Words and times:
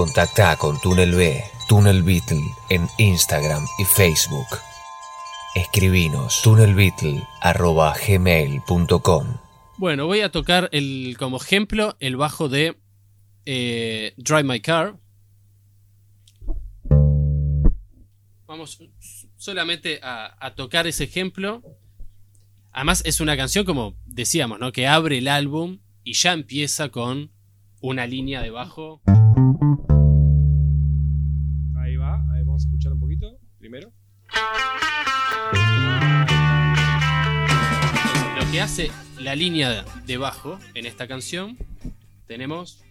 Contacta 0.00 0.56
con 0.56 0.80
Túnel 0.80 1.14
B, 1.14 1.44
Túnel 1.68 2.02
Beatle 2.02 2.40
en 2.70 2.88
Instagram 2.96 3.66
y 3.78 3.84
Facebook. 3.84 4.46
Escribinos 5.54 6.40
tunnelbeatle.gmail.com 6.40 9.36
Bueno, 9.76 10.06
voy 10.06 10.22
a 10.22 10.30
tocar 10.30 10.70
el, 10.72 11.16
como 11.18 11.36
ejemplo 11.36 11.98
el 12.00 12.16
bajo 12.16 12.48
de 12.48 12.78
eh, 13.44 14.14
Drive 14.16 14.44
My 14.44 14.60
Car. 14.60 14.96
Vamos 18.46 18.82
solamente 19.36 20.00
a, 20.02 20.34
a 20.40 20.54
tocar 20.54 20.86
ese 20.86 21.04
ejemplo. 21.04 21.62
Además 22.72 23.02
es 23.04 23.20
una 23.20 23.36
canción 23.36 23.66
como 23.66 23.98
decíamos, 24.06 24.58
¿no? 24.60 24.72
Que 24.72 24.86
abre 24.86 25.18
el 25.18 25.28
álbum 25.28 25.80
y 26.04 26.14
ya 26.14 26.32
empieza 26.32 26.88
con 26.88 27.30
una 27.82 28.06
línea 28.06 28.40
de 28.40 28.48
bajo. 28.48 29.02
Lo 38.36 38.50
que 38.50 38.60
hace 38.60 38.90
la 39.18 39.34
línea 39.34 39.84
de 40.06 40.16
bajo 40.16 40.58
en 40.74 40.86
esta 40.86 41.06
canción, 41.06 41.56
tenemos 42.26 42.82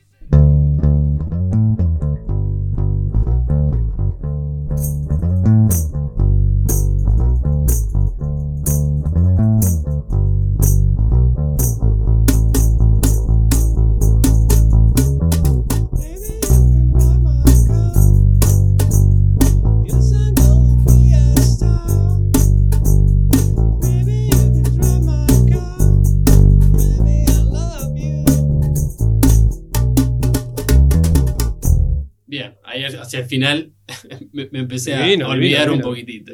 final 33.30 33.74
me, 34.34 34.50
me 34.52 34.60
empecé 34.60 34.96
a 34.96 35.04
olvidar 35.28 35.70
divino, 35.70 35.74
un 35.74 35.82
poquitito. 35.82 36.34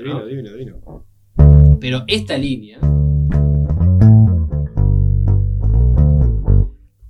Pero 1.80 2.04
esta 2.08 2.38
línea 2.38 2.80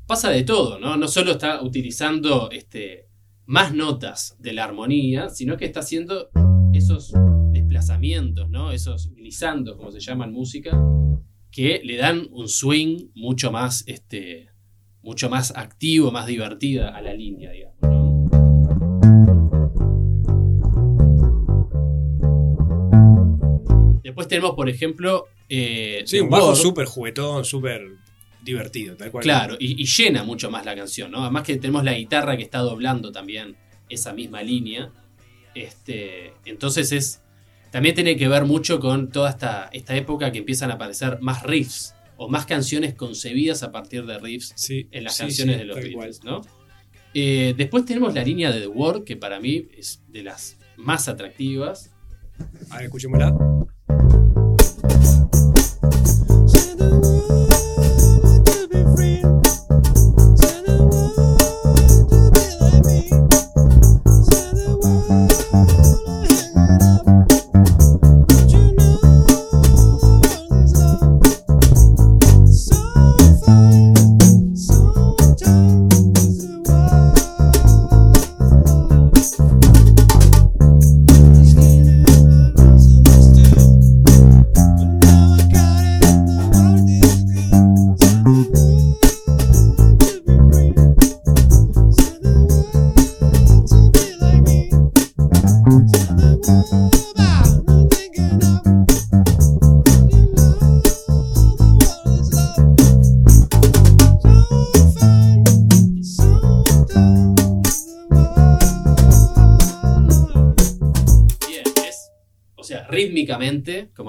pasa 0.05 0.29
de 0.29 0.43
todo, 0.43 0.79
¿no? 0.79 0.97
No 0.97 1.07
solo 1.07 1.31
está 1.31 1.61
utilizando 1.61 2.49
este, 2.51 3.09
más 3.45 3.73
notas 3.73 4.35
de 4.39 4.53
la 4.53 4.63
armonía, 4.63 5.29
sino 5.29 5.57
que 5.57 5.65
está 5.65 5.79
haciendo 5.81 6.29
esos 6.73 7.13
desplazamientos, 7.51 8.49
¿no? 8.49 8.71
Esos 8.71 9.13
glissandos, 9.13 9.77
como 9.77 9.91
se 9.91 9.99
llama 9.99 10.25
en 10.25 10.31
música, 10.31 10.71
que 11.51 11.81
le 11.83 11.97
dan 11.97 12.27
un 12.31 12.47
swing 12.47 13.09
mucho 13.15 13.51
más, 13.51 13.83
este, 13.87 14.49
mucho 15.01 15.29
más 15.29 15.55
activo, 15.55 16.11
más 16.11 16.27
divertida 16.27 16.95
a 16.95 17.01
la 17.01 17.13
línea, 17.13 17.51
digamos, 17.51 17.94
Después 24.25 24.29
tenemos, 24.29 24.55
por 24.55 24.69
ejemplo, 24.69 25.27
eh, 25.49 26.03
Sí, 26.05 26.19
un 26.19 26.29
bajo 26.29 26.55
súper 26.55 26.85
juguetón, 26.85 27.45
súper 27.45 27.91
divertido, 28.41 28.95
tal 28.95 29.11
cual. 29.11 29.23
Claro, 29.23 29.55
y, 29.59 29.81
y 29.81 29.85
llena 29.85 30.23
mucho 30.23 30.49
más 30.49 30.65
la 30.65 30.75
canción, 30.75 31.11
¿no? 31.11 31.21
Además 31.21 31.43
que 31.43 31.57
tenemos 31.57 31.83
la 31.83 31.93
guitarra 31.93 32.35
que 32.35 32.43
está 32.43 32.59
doblando 32.59 33.11
también 33.11 33.55
esa 33.87 34.13
misma 34.13 34.41
línea. 34.41 34.91
Este, 35.53 36.33
entonces 36.45 36.91
es. 36.91 37.21
También 37.71 37.93
tiene 37.93 38.15
que 38.15 38.27
ver 38.27 38.45
mucho 38.45 38.79
con 38.79 39.09
toda 39.11 39.29
esta, 39.29 39.69
esta 39.73 39.95
época 39.95 40.31
que 40.31 40.39
empiezan 40.39 40.71
a 40.71 40.75
aparecer 40.75 41.19
más 41.21 41.43
riffs 41.43 41.93
o 42.17 42.29
más 42.29 42.45
canciones 42.45 42.93
concebidas 42.93 43.63
a 43.63 43.71
partir 43.71 44.05
de 44.05 44.17
riffs 44.17 44.53
Sí, 44.55 44.87
en 44.91 45.03
las 45.03 45.17
sí, 45.17 45.23
canciones 45.23 45.55
sí, 45.55 45.59
de 45.59 45.65
los. 45.65 45.75
Beatles, 45.77 46.23
¿no? 46.23 46.41
Eh, 47.13 47.53
después 47.57 47.85
tenemos 47.85 48.13
la 48.13 48.23
línea 48.23 48.51
de 48.51 48.61
The 48.61 48.67
Word, 48.67 49.03
que 49.03 49.17
para 49.17 49.39
mí 49.39 49.67
es 49.77 50.01
de 50.07 50.23
las 50.23 50.57
más 50.77 51.07
atractivas. 51.07 51.91
A 52.69 52.77
ver, 52.77 52.85
escuchémosla. 52.85 53.33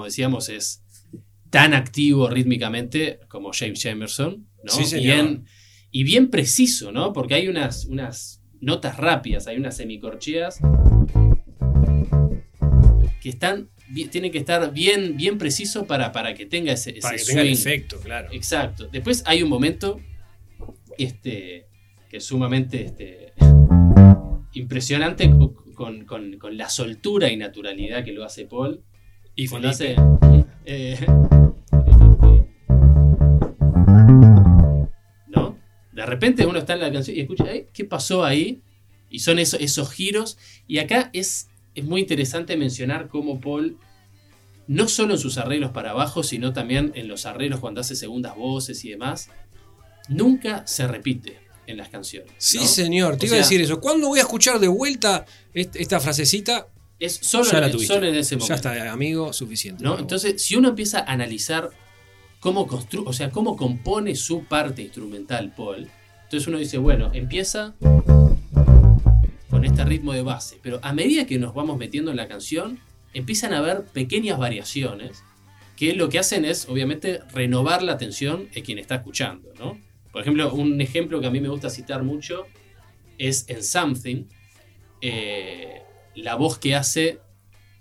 Decíamos, 0.07 0.49
es 0.49 0.83
tan 1.49 1.73
activo 1.73 2.29
rítmicamente 2.29 3.19
como 3.29 3.51
James 3.53 3.81
Jamerson, 3.81 4.47
¿no? 4.63 4.71
Sí, 4.71 4.83
señor. 4.85 5.03
Bien, 5.03 5.45
y 5.91 6.03
bien 6.03 6.29
preciso, 6.29 6.91
¿no? 6.91 7.13
Porque 7.13 7.35
hay 7.35 7.47
unas, 7.47 7.85
unas 7.85 8.41
notas 8.59 8.97
rápidas, 8.97 9.47
hay 9.47 9.57
unas 9.57 9.77
semicorcheas 9.77 10.59
que 13.21 13.29
están, 13.29 13.69
tienen 14.11 14.31
que 14.31 14.37
estar 14.37 14.73
bien, 14.73 15.15
bien 15.17 15.37
preciso 15.37 15.85
para, 15.87 16.11
para 16.11 16.33
que 16.33 16.45
tenga 16.45 16.73
ese, 16.73 16.91
ese 16.91 17.01
Para 17.01 17.17
que 17.17 17.23
tenga 17.23 17.41
el 17.41 17.49
efecto, 17.53 17.99
claro. 18.01 18.29
Exacto. 18.31 18.87
Después 18.91 19.23
hay 19.25 19.41
un 19.43 19.49
momento 19.49 19.99
este, 20.97 21.67
que 22.09 22.17
es 22.17 22.25
sumamente 22.25 22.85
este, 22.85 23.33
impresionante 24.53 25.29
co- 25.31 25.53
con, 25.73 26.05
con- 26.05 26.37
con 26.37 26.57
la 26.57 26.69
soltura 26.69 27.31
y 27.31 27.37
naturalidad 27.37 28.03
que 28.03 28.11
lo 28.11 28.23
hace 28.23 28.45
Paul. 28.45 28.83
Y 29.37 29.47
Cuando 29.47 29.71
Felipe, 29.71 30.01
hace. 30.01 30.45
eh, 30.65 30.99
¿No? 35.27 35.57
De 35.93 36.05
repente 36.05 36.45
uno 36.45 36.59
está 36.59 36.73
en 36.73 36.81
la 36.81 36.91
canción 36.91 37.17
y 37.17 37.21
escucha, 37.21 37.45
"Ay, 37.49 37.67
¿qué 37.73 37.85
pasó 37.85 38.23
ahí? 38.25 38.61
Y 39.09 39.19
son 39.19 39.39
esos, 39.39 39.59
esos 39.61 39.91
giros. 39.91 40.37
Y 40.67 40.79
acá 40.79 41.09
es, 41.13 41.47
es 41.75 41.85
muy 41.85 42.01
interesante 42.01 42.57
mencionar 42.57 43.07
cómo 43.07 43.39
Paul, 43.39 43.77
no 44.67 44.87
solo 44.87 45.13
en 45.13 45.19
sus 45.19 45.37
arreglos 45.37 45.71
para 45.71 45.91
abajo, 45.91 46.23
sino 46.23 46.51
también 46.51 46.91
en 46.95 47.07
los 47.07 47.25
arreglos 47.25 47.59
cuando 47.59 47.81
hace 47.81 47.95
segundas 47.95 48.35
voces 48.35 48.83
y 48.85 48.89
demás, 48.89 49.29
nunca 50.09 50.65
se 50.67 50.87
repite 50.87 51.39
en 51.67 51.77
las 51.77 51.89
canciones. 51.89 52.31
Sí, 52.37 52.65
señor, 52.65 53.17
te 53.17 53.25
O 53.25 53.27
iba 53.27 53.35
a 53.35 53.39
decir 53.39 53.61
eso. 53.61 53.79
¿Cuándo 53.79 54.07
voy 54.07 54.19
a 54.19 54.23
escuchar 54.23 54.59
de 54.59 54.67
vuelta 54.67 55.25
est- 55.53 55.75
esta 55.75 55.99
frasecita? 55.99 56.67
Es 56.99 57.15
solo, 57.21 57.49
ya 57.49 57.59
la 57.59 57.67
en, 57.67 57.79
solo 57.79 58.07
en 58.07 58.15
ese 58.15 58.35
momento. 58.35 58.47
Ya 58.49 58.55
está, 58.55 58.91
amigo, 58.91 59.31
suficiente. 59.31 59.83
¿no? 59.83 59.99
Entonces, 59.99 60.41
si 60.41 60.55
uno 60.55 60.69
empieza 60.69 60.99
a 60.99 61.11
analizar 61.11 61.69
cómo 62.39 62.67
constru 62.67 63.03
o 63.07 63.13
sea, 63.13 63.29
cómo 63.29 63.55
compone 63.55 64.15
su 64.15 64.45
parte 64.45 64.81
instrumental 64.81 65.53
Paul, 65.55 65.89
entonces 66.23 66.47
uno 66.47 66.57
dice, 66.57 66.77
bueno, 66.77 67.11
empieza 67.13 67.75
con 69.49 69.63
este 69.63 69.85
ritmo 69.85 70.13
de 70.13 70.23
base, 70.23 70.59
pero 70.61 70.79
a 70.83 70.91
medida 70.93 71.25
que 71.25 71.39
nos 71.39 71.53
vamos 71.53 71.77
metiendo 71.77 72.11
en 72.11 72.17
la 72.17 72.27
canción, 72.27 72.79
empiezan 73.13 73.53
a 73.53 73.59
haber 73.59 73.85
pequeñas 73.85 74.37
variaciones 74.37 75.23
que 75.75 75.93
lo 75.93 76.09
que 76.09 76.19
hacen 76.19 76.43
es, 76.43 76.67
obviamente, 76.67 77.21
renovar 77.31 77.83
la 77.83 77.93
atención 77.93 78.49
de 78.53 78.63
quien 78.63 78.79
está 78.79 78.95
escuchando, 78.95 79.53
¿no? 79.59 79.79
Por 80.11 80.21
ejemplo, 80.21 80.51
un 80.53 80.81
ejemplo 80.81 81.21
que 81.21 81.27
a 81.27 81.29
mí 81.29 81.39
me 81.39 81.49
gusta 81.49 81.69
citar 81.69 82.03
mucho 82.03 82.47
es 83.17 83.45
en 83.47 83.63
Something, 83.63 84.25
eh, 85.01 85.83
la 86.17 86.35
voz 86.35 86.57
que 86.57 86.75
hace 86.75 87.19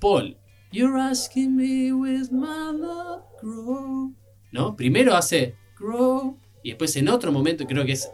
Paul. 0.00 0.36
You're 0.70 1.00
asking 1.00 1.56
me 1.56 1.92
with 1.92 2.30
my 2.30 2.72
love 2.72 3.24
grow. 3.40 4.12
¿No? 4.52 4.76
Primero 4.76 5.14
hace 5.14 5.56
grow 5.78 6.38
y 6.62 6.70
después 6.70 6.94
en 6.96 7.08
otro 7.08 7.32
momento, 7.32 7.66
creo 7.66 7.84
que 7.84 7.92
es 7.92 8.10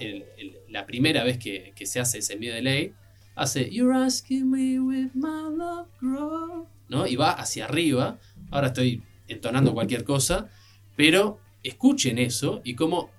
la 0.69 0.87
primera 0.87 1.25
vez 1.25 1.39
que, 1.39 1.73
se 1.85 2.01
hace 2.01 2.19
ese 2.19 2.37
mi 2.37 2.47
delay, 2.47 2.95
hace 3.35 3.69
You're 3.71 3.97
asking 3.97 4.51
me 4.51 4.79
with 4.79 5.11
my 5.15 5.57
love 5.57 5.89
grow. 6.01 6.69
¿No? 6.89 7.07
Y 7.07 7.17
va 7.17 7.33
hacia 7.33 7.65
arriba. 7.65 8.19
Ahora 8.51 8.69
estoy 8.69 9.03
entonando 9.27 9.75
cualquier 9.75 10.05
cosa. 10.05 10.49
Pero 10.97 11.41
escuchen 11.63 12.19
eso 12.19 12.61
y 12.65 12.75
cómo 12.75 13.11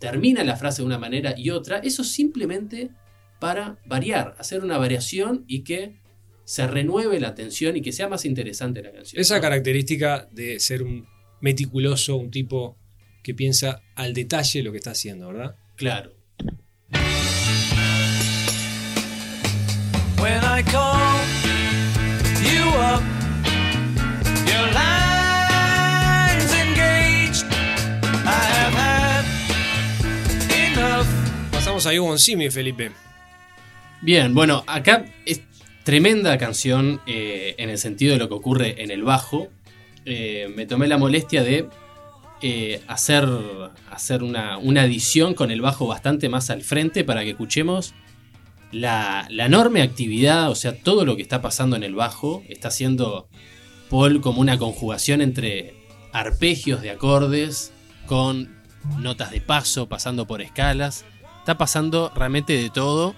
termina 0.00 0.42
la 0.42 0.56
frase 0.56 0.82
de 0.82 0.86
una 0.86 0.98
manera 0.98 1.34
y 1.36 1.50
otra. 1.50 1.78
Eso 1.78 2.02
simplemente 2.02 2.90
para 3.38 3.78
variar, 3.84 4.34
hacer 4.38 4.64
una 4.64 4.78
variación 4.78 5.44
y 5.46 5.62
que 5.62 6.02
se 6.44 6.66
renueve 6.66 7.18
la 7.20 7.28
atención 7.28 7.76
y 7.76 7.82
que 7.82 7.92
sea 7.92 8.08
más 8.08 8.24
interesante 8.24 8.82
la 8.82 8.92
canción. 8.92 9.20
Esa 9.20 9.36
¿no? 9.36 9.40
característica 9.40 10.28
de 10.30 10.60
ser 10.60 10.82
un 10.82 11.06
meticuloso, 11.40 12.16
un 12.16 12.30
tipo 12.30 12.78
que 13.22 13.34
piensa 13.34 13.82
al 13.94 14.12
detalle 14.12 14.62
lo 14.62 14.70
que 14.72 14.78
está 14.78 14.90
haciendo, 14.90 15.28
¿verdad? 15.28 15.56
Claro. 15.76 16.12
When 20.20 20.42
I 20.42 20.62
call 20.62 21.20
you 22.42 22.64
up, 22.78 23.02
your 24.46 24.66
line's 24.72 26.52
engaged. 26.54 27.44
I 28.24 28.44
have 28.56 28.74
had 28.74 29.24
enough. 30.72 31.06
Pasamos 31.50 31.86
a 31.86 32.18
See 32.18 32.36
Me, 32.36 32.50
Felipe. 32.50 32.92
Bien, 34.02 34.34
bueno, 34.34 34.64
acá 34.66 35.06
es 35.24 35.40
tremenda 35.84 36.36
canción 36.38 37.00
eh, 37.06 37.54
en 37.58 37.70
el 37.70 37.78
sentido 37.78 38.14
de 38.14 38.18
lo 38.18 38.28
que 38.28 38.34
ocurre 38.34 38.82
en 38.82 38.90
el 38.90 39.04
bajo. 39.04 39.48
Eh, 40.06 40.52
me 40.54 40.66
tomé 40.66 40.88
la 40.88 40.98
molestia 40.98 41.42
de 41.42 41.68
eh, 42.42 42.82
hacer, 42.88 43.28
hacer 43.90 44.22
una, 44.22 44.58
una 44.58 44.88
con 45.36 45.50
el 45.50 45.60
bajo 45.60 45.86
bastante 45.86 46.28
más 46.28 46.50
al 46.50 46.62
frente 46.62 47.04
para 47.04 47.22
que 47.22 47.30
escuchemos 47.30 47.94
la, 48.72 49.26
la 49.30 49.46
enorme 49.46 49.82
actividad, 49.82 50.50
o 50.50 50.54
sea, 50.54 50.76
todo 50.76 51.04
lo 51.04 51.16
que 51.16 51.22
está 51.22 51.40
pasando 51.40 51.76
en 51.76 51.84
el 51.84 51.94
bajo. 51.94 52.42
Está 52.48 52.68
haciendo 52.68 53.28
Paul 53.88 54.20
como 54.20 54.40
una 54.40 54.58
conjugación 54.58 55.20
entre 55.20 55.74
arpegios 56.12 56.82
de 56.82 56.90
acordes 56.90 57.72
con 58.06 58.62
notas 58.98 59.30
de 59.30 59.40
paso, 59.40 59.88
pasando 59.88 60.26
por 60.26 60.42
escalas. 60.42 61.04
Está 61.40 61.56
pasando 61.58 62.10
realmente 62.14 62.54
de 62.54 62.70
todo. 62.70 63.14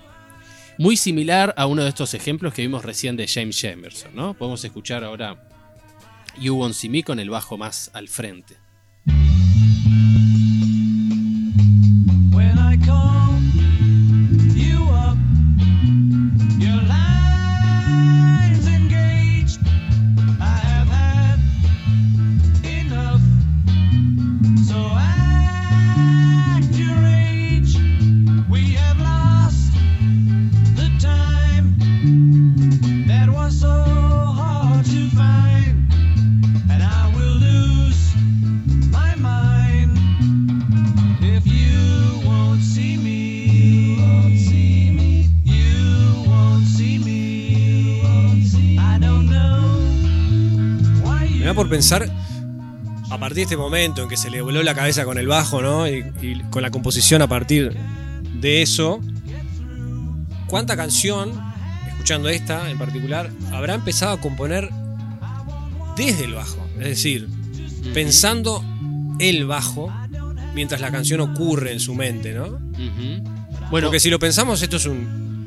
Muy 0.78 0.98
similar 0.98 1.54
a 1.56 1.66
uno 1.66 1.82
de 1.84 1.88
estos 1.88 2.12
ejemplos 2.12 2.52
que 2.52 2.60
vimos 2.60 2.84
recién 2.84 3.16
de 3.16 3.26
James 3.26 3.58
Jamerson, 3.58 4.14
¿no? 4.14 4.34
Podemos 4.34 4.62
escuchar 4.62 5.04
ahora 5.04 5.48
You 6.38 6.54
Won't 6.54 6.74
See 6.74 6.90
Me 6.90 7.02
con 7.02 7.18
el 7.18 7.30
bajo 7.30 7.56
más 7.56 7.90
al 7.94 8.08
frente. 8.08 8.58
Por 51.56 51.68
pensar, 51.68 52.08
a 53.10 53.18
partir 53.18 53.36
de 53.38 53.42
este 53.42 53.56
momento 53.56 54.02
en 54.02 54.08
que 54.08 54.16
se 54.16 54.30
le 54.30 54.40
voló 54.42 54.62
la 54.62 54.74
cabeza 54.74 55.04
con 55.04 55.18
el 55.18 55.26
bajo, 55.26 55.62
¿no? 55.62 55.88
Y, 55.88 56.04
y 56.22 56.40
con 56.50 56.62
la 56.62 56.70
composición 56.70 57.22
a 57.22 57.26
partir 57.28 57.76
de 58.40 58.62
eso, 58.62 59.00
¿cuánta 60.46 60.76
canción, 60.76 61.32
escuchando 61.88 62.28
esta 62.28 62.70
en 62.70 62.78
particular, 62.78 63.30
habrá 63.52 63.74
empezado 63.74 64.12
a 64.12 64.20
componer 64.20 64.70
desde 65.96 66.24
el 66.24 66.34
bajo? 66.34 66.64
Es 66.78 66.88
decir, 66.88 67.28
pensando 67.94 68.62
el 69.18 69.46
bajo 69.46 69.92
mientras 70.54 70.80
la 70.80 70.90
canción 70.90 71.20
ocurre 71.20 71.72
en 71.72 71.80
su 71.80 71.94
mente, 71.94 72.34
¿no? 72.34 72.58
Bueno, 73.70 73.86
Porque 73.88 74.00
si 74.00 74.10
lo 74.10 74.18
pensamos, 74.18 74.62
esto 74.62 74.76
es 74.76 74.86
un. 74.86 75.46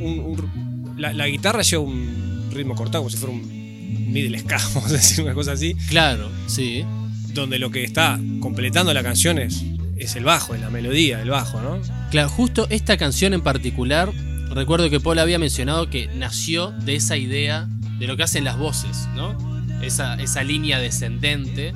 un- 0.00 0.20
un- 0.20 0.94
la, 0.96 1.12
la 1.12 1.26
guitarra 1.28 1.62
lleva 1.62 1.82
un 1.82 2.48
ritmo 2.52 2.74
cortado, 2.74 3.04
como 3.04 3.10
si 3.10 3.16
fuera 3.16 3.34
un 3.34 3.57
middle 3.88 4.38
ska, 4.38 4.58
vamos 4.74 4.90
a 4.90 4.94
decir 4.94 5.24
una 5.24 5.34
cosa 5.34 5.52
así, 5.52 5.74
claro, 5.88 6.30
sí. 6.46 6.84
donde 7.32 7.58
lo 7.58 7.70
que 7.70 7.84
está 7.84 8.18
completando 8.40 8.92
la 8.94 9.02
canción 9.02 9.38
es, 9.38 9.64
es 9.96 10.16
el 10.16 10.24
bajo, 10.24 10.54
es 10.54 10.60
la 10.60 10.70
melodía, 10.70 11.20
el 11.22 11.30
bajo, 11.30 11.60
¿no? 11.60 11.80
Claro, 12.10 12.28
justo 12.28 12.66
esta 12.70 12.96
canción 12.96 13.34
en 13.34 13.42
particular, 13.42 14.12
recuerdo 14.50 14.90
que 14.90 15.00
Paul 15.00 15.18
había 15.18 15.38
mencionado 15.38 15.90
que 15.90 16.08
nació 16.14 16.70
de 16.70 16.96
esa 16.96 17.16
idea 17.16 17.68
de 17.98 18.06
lo 18.06 18.16
que 18.16 18.22
hacen 18.22 18.44
las 18.44 18.56
voces, 18.56 19.08
¿no? 19.14 19.36
Esa, 19.82 20.14
esa 20.14 20.42
línea 20.42 20.78
descendente. 20.78 21.72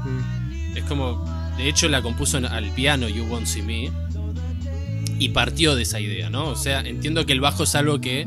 Es 0.74 0.84
como, 0.84 1.24
de 1.56 1.68
hecho 1.68 1.88
la 1.88 2.02
compuso 2.02 2.38
al 2.38 2.70
piano 2.70 3.08
You 3.08 3.24
Won't 3.24 3.46
See 3.46 3.62
Me 3.62 3.90
y 5.18 5.28
partió 5.28 5.76
de 5.76 5.82
esa 5.82 6.00
idea, 6.00 6.30
¿no? 6.30 6.46
O 6.48 6.56
sea, 6.56 6.80
entiendo 6.80 7.26
que 7.26 7.32
el 7.32 7.40
bajo 7.40 7.64
es 7.64 7.74
algo 7.74 8.00
que 8.00 8.26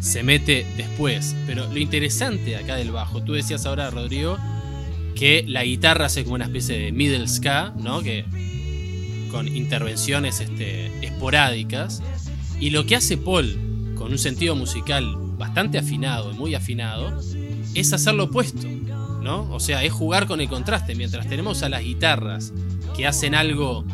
se 0.00 0.22
mete 0.22 0.66
después, 0.76 1.36
pero 1.46 1.66
lo 1.66 1.78
interesante 1.78 2.56
acá 2.56 2.76
del 2.76 2.90
bajo, 2.90 3.22
tú 3.22 3.34
decías 3.34 3.66
ahora, 3.66 3.90
Rodrigo, 3.90 4.38
que 5.14 5.44
la 5.46 5.62
guitarra 5.62 6.06
hace 6.06 6.24
como 6.24 6.36
una 6.36 6.46
especie 6.46 6.78
de 6.78 6.92
middle 6.92 7.28
ska, 7.28 7.74
¿no? 7.76 8.02
Que 8.02 8.24
con 9.30 9.46
intervenciones 9.46 10.40
este, 10.40 11.06
esporádicas. 11.06 12.02
Y 12.58 12.70
lo 12.70 12.86
que 12.86 12.96
hace 12.96 13.16
Paul, 13.18 13.94
con 13.94 14.10
un 14.12 14.18
sentido 14.18 14.56
musical 14.56 15.14
bastante 15.38 15.78
afinado, 15.78 16.32
muy 16.32 16.54
afinado, 16.54 17.20
es 17.74 17.92
hacer 17.92 18.14
lo 18.14 18.24
opuesto, 18.24 18.66
¿no? 19.22 19.50
O 19.52 19.60
sea, 19.60 19.84
es 19.84 19.92
jugar 19.92 20.26
con 20.26 20.40
el 20.40 20.48
contraste. 20.48 20.94
Mientras 20.94 21.28
tenemos 21.28 21.62
a 21.62 21.68
las 21.68 21.82
guitarras 21.82 22.52
que 22.96 23.06
hacen 23.06 23.34
algo 23.34 23.84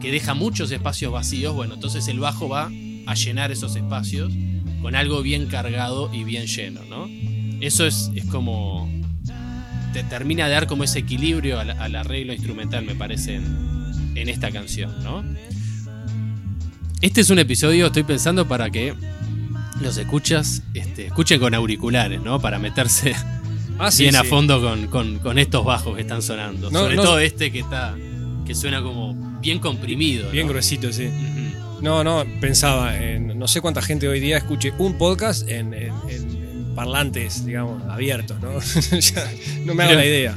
que 0.00 0.10
deja 0.10 0.32
muchos 0.32 0.70
espacios 0.70 1.12
vacíos, 1.12 1.54
bueno, 1.54 1.74
entonces 1.74 2.08
el 2.08 2.20
bajo 2.20 2.48
va 2.48 2.70
a 3.06 3.14
llenar 3.14 3.50
esos 3.52 3.76
espacios 3.76 4.32
con 4.82 4.94
algo 4.96 5.22
bien 5.22 5.46
cargado 5.46 6.10
y 6.12 6.24
bien 6.24 6.46
lleno, 6.46 6.80
¿no? 6.88 7.06
Eso 7.60 7.86
es, 7.86 8.10
es 8.14 8.24
como... 8.26 8.90
Te 9.92 10.04
termina 10.04 10.46
de 10.46 10.52
dar 10.52 10.66
como 10.68 10.84
ese 10.84 11.00
equilibrio 11.00 11.58
al, 11.58 11.70
al 11.70 11.96
arreglo 11.96 12.32
instrumental, 12.32 12.84
me 12.84 12.94
parece, 12.94 13.34
en, 13.36 14.12
en 14.14 14.28
esta 14.28 14.50
canción, 14.52 15.02
¿no? 15.02 15.24
Este 17.00 17.22
es 17.22 17.30
un 17.30 17.38
episodio, 17.38 17.86
estoy 17.86 18.02
pensando, 18.04 18.46
para 18.46 18.70
que 18.70 18.94
los 19.80 19.96
escuchas 19.96 20.62
este, 20.74 21.06
escuchen 21.06 21.40
con 21.40 21.54
auriculares, 21.54 22.20
¿no? 22.22 22.40
Para 22.40 22.58
meterse 22.58 23.14
Ah, 23.78 23.90
sí, 23.90 24.02
bien 24.02 24.16
a 24.16 24.24
fondo 24.24 24.60
con, 24.60 24.88
con- 24.88 25.18
con 25.20 25.38
estos 25.38 25.64
bajos 25.64 25.94
que 25.96 26.02
están 26.02 26.20
sonando. 26.20 26.70
No, 26.70 26.80
Sobre 26.80 26.96
no- 26.96 27.02
todo 27.02 27.18
este 27.18 27.50
que 27.50 27.60
está. 27.60 27.96
que 28.46 28.54
suena 28.54 28.82
como 28.82 29.14
bien 29.40 29.58
comprimido. 29.58 30.30
Bien 30.30 30.44
¿no? 30.46 30.52
gruesito, 30.52 30.92
sí. 30.92 31.08
No, 31.80 32.04
no, 32.04 32.24
pensaba 32.42 32.94
en. 32.98 33.29
No 33.40 33.48
sé 33.48 33.62
cuánta 33.62 33.80
gente 33.80 34.06
hoy 34.06 34.20
día 34.20 34.36
escuche 34.36 34.72
un 34.78 34.98
podcast 34.98 35.48
en, 35.48 35.72
en- 35.72 35.92
en- 36.10 36.74
parlantes, 36.74 37.44
digamos, 37.46 37.82
abiertos, 37.88 38.38
¿no? 38.40 38.50
Ya 39.00 39.30
no 39.64 39.74
me 39.74 39.82
hago 39.84 39.94
la 39.94 40.04
idea. 40.06 40.34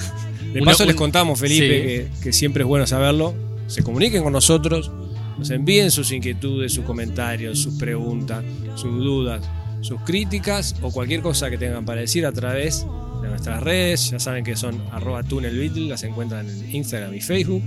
De 0.53 0.62
una- 0.62 0.72
paso 0.72 0.86
les 0.86 0.93
un- 0.95 1.00
contamos, 1.00 1.38
Felipe, 1.38 1.65
sí. 1.67 1.81
que, 2.15 2.24
que 2.24 2.33
siempre 2.33 2.63
es 2.63 2.67
bueno 2.67 2.88
saberlo. 2.88 3.33
Se 3.67 3.83
comuniquen 3.83 4.24
con 4.24 4.31
nosotros, 4.31 4.89
nos 5.38 5.50
envíen 5.50 5.91
sus 5.91 6.12
inquietudes, 6.13 6.72
sus 6.74 6.86
comentarios, 6.86 7.60
sus 7.60 7.75
preguntas, 7.77 8.41
sus 8.75 8.98
dudas, 8.98 9.41
sus 9.81 10.00
críticas 10.01 10.75
o 10.81 10.89
cualquier 10.89 11.22
cosa 11.22 11.50
que 11.50 11.57
tengan 11.57 11.83
para 11.86 12.00
decir 12.01 12.25
a 12.25 12.31
través 12.31 12.86
de 13.22 13.27
nuestras 13.27 13.62
redes. 13.62 14.12
Ya 14.12 14.19
saben 14.19 14.45
que 14.45 14.55
son 14.55 14.81
arroba 14.91 15.24
las 15.29 16.03
encuentran 16.03 16.48
en 16.50 16.74
Instagram 16.74 17.13
y 17.13 17.19
Facebook. 17.22 17.63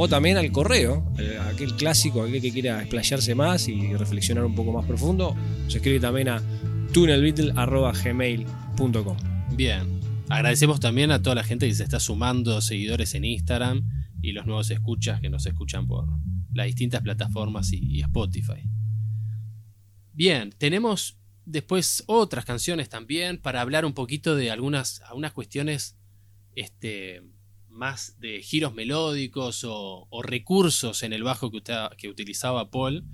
O 0.00 0.06
también 0.08 0.36
al 0.38 0.50
correo, 0.52 1.12
el- 1.18 1.38
aquel 1.40 1.74
clásico, 1.74 2.22
aquel 2.22 2.40
que 2.40 2.52
quiera 2.52 2.78
explayarse 2.80 3.34
más 3.34 3.66
y 3.68 3.94
reflexionar 3.96 4.44
un 4.44 4.54
poco 4.54 4.72
más 4.72 4.86
profundo, 4.86 5.34
se 5.66 5.78
escribe 5.78 5.98
también 6.00 6.28
a 6.28 6.40
tunnelbeatle.gmail.com. 6.92 9.16
Bien. 9.56 9.98
Agradecemos 10.28 10.78
también 10.78 11.10
a 11.10 11.20
toda 11.22 11.34
la 11.36 11.42
gente 11.44 11.66
que 11.66 11.74
se 11.74 11.82
está 11.82 11.98
sumando, 12.00 12.60
seguidores 12.60 13.14
en 13.14 13.24
Instagram 13.24 13.88
y 14.20 14.32
los 14.32 14.44
nuevos 14.46 14.70
escuchas 14.70 15.20
que 15.20 15.30
nos 15.30 15.46
escuchan 15.46 15.86
por 15.86 16.06
las 16.52 16.66
distintas 16.66 17.00
plataformas 17.02 17.72
y, 17.72 17.78
y 17.78 18.00
Spotify. 18.02 18.68
Bien, 20.12 20.52
tenemos 20.58 21.16
después 21.46 22.04
otras 22.06 22.44
canciones 22.44 22.88
también 22.90 23.38
para 23.38 23.62
hablar 23.62 23.86
un 23.86 23.94
poquito 23.94 24.36
de 24.36 24.50
algunas, 24.50 25.00
algunas 25.08 25.32
cuestiones 25.32 25.96
este, 26.54 27.22
más 27.78 28.18
de 28.20 28.42
giros 28.42 28.74
melódicos 28.74 29.64
o, 29.66 30.08
recursos 30.22 31.02
en 31.02 31.12
el 31.14 31.22
bajo 31.22 31.50
que, 31.50 31.56
uta- 31.58 31.90
que 31.96 32.08
utilizaba 32.08 32.70
Paul. 32.70 33.04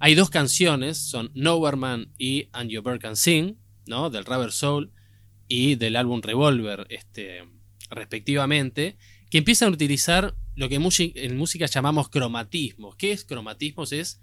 Hay 0.00 0.14
dos 0.14 0.30
canciones, 0.30 0.96
son 0.98 1.30
Nowhere 1.34 1.76
Man 1.76 2.12
y 2.18 2.48
And 2.52 2.70
Your 2.70 2.82
Bird 2.84 3.00
Can 3.00 3.16
Sing, 3.16 3.58
¿no? 3.86 4.08
Del 4.10 4.24
Rubber 4.24 4.52
Soul 4.52 4.92
y 5.48 5.74
del 5.74 5.96
álbum 5.96 6.22
Revolver, 6.22 6.86
este, 6.88 7.44
respectivamente, 7.90 8.96
que 9.30 9.38
empiezan 9.38 9.68
a 9.70 9.72
utilizar 9.72 10.34
lo 10.54 10.68
que 10.68 10.76
en 10.76 11.36
música 11.36 11.66
llamamos 11.66 12.08
cromatismos. 12.08 12.96
¿Qué 12.96 13.12
es 13.12 13.24
cromatismos? 13.24 13.92
Es 13.92 14.20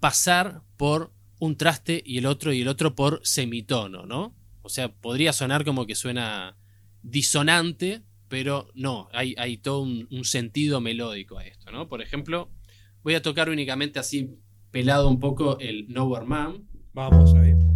pasar 0.00 0.62
por 0.76 1.12
un 1.38 1.56
traste 1.56 2.02
y 2.04 2.18
el 2.18 2.26
otro 2.26 2.52
y 2.52 2.62
el 2.62 2.68
otro 2.68 2.94
por 2.94 3.20
semitono, 3.22 4.06
¿no? 4.06 4.34
O 4.62 4.68
sea, 4.68 4.92
podría 4.92 5.32
sonar 5.32 5.64
como 5.64 5.86
que 5.86 5.94
suena 5.94 6.56
disonante, 7.02 8.02
pero 8.28 8.68
no, 8.74 9.08
hay, 9.12 9.34
hay 9.38 9.56
todo 9.56 9.82
un, 9.82 10.24
sentido 10.24 10.80
melódico 10.80 11.38
a 11.38 11.44
esto, 11.44 11.70
¿no? 11.70 11.88
Por 11.88 12.02
ejemplo, 12.02 12.50
voy 13.02 13.14
a 13.14 13.22
tocar 13.22 13.48
únicamente 13.48 13.98
así 13.98 14.38
pelado 14.70 15.08
un 15.08 15.18
poco 15.18 15.58
el 15.58 15.88
Nowhere 15.88 16.26
Man. 16.26 16.68
Vamos 16.92 17.34
ahí. 17.34 17.54
¿no? 17.54 17.68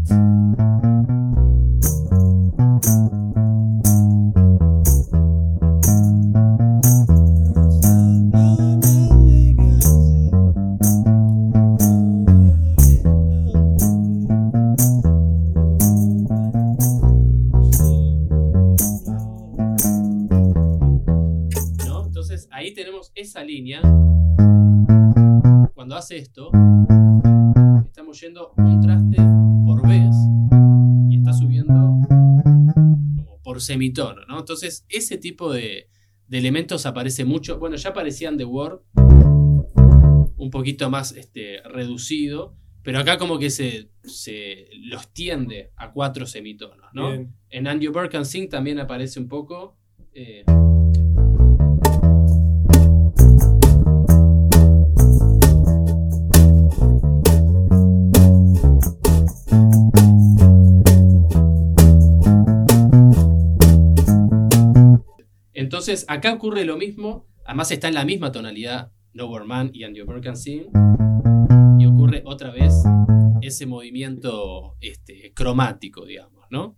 Semitono, 33.62 34.26
¿no? 34.26 34.38
Entonces 34.40 34.85
ese 34.90 35.16
tipo 35.16 35.50
de, 35.52 35.88
de 36.28 36.38
elementos 36.38 36.85
aparece 36.85 37.25
mucho. 37.25 37.59
Bueno, 37.59 37.76
ya 37.76 37.90
aparecían 37.90 38.37
de 38.37 38.45
Word 38.45 38.81
un 40.37 40.50
poquito 40.50 40.90
más 40.90 41.12
este, 41.12 41.62
reducido, 41.62 42.57
pero 42.83 42.99
acá 42.99 43.16
como 43.16 43.38
que 43.38 43.49
se, 43.49 43.90
se 44.02 44.66
los 44.76 45.12
tiende 45.12 45.71
a 45.76 45.92
cuatro 45.92 46.26
semitonos, 46.26 46.88
¿no? 46.92 47.11
Bien. 47.12 47.35
En 47.49 47.69
And 47.69 47.81
You 47.81 47.92
Bird 47.92 48.11
Can 48.11 48.26
Sing 48.26 48.49
también 48.49 48.78
aparece 48.81 49.21
un 49.21 49.28
poco. 49.28 49.78
eh, 50.14 50.45
Entonces, 65.73 66.05
acá 66.07 66.35
ocurre 66.35 66.67
lo 66.67 66.76
mismo. 66.76 67.26
Además, 67.47 67.71
está 67.71 67.88
en 67.88 67.95
la 67.95 68.05
misma 68.05 68.31
tonalidad 68.31 68.93
Nowhere 69.14 69.47
Man 69.47 69.71
y 69.73 69.85
And 69.85 69.97
Your 69.97 70.07
Bird 70.07 70.23
Can 70.23 70.37
Sing. 70.37 70.67
Y 71.79 71.87
ocurre 71.87 72.21
otra 72.26 72.50
vez 72.50 72.75
ese 73.41 73.64
movimiento 73.64 74.76
este, 74.83 75.33
cromático, 75.33 76.05
digamos, 76.05 76.45
¿no? 76.50 76.76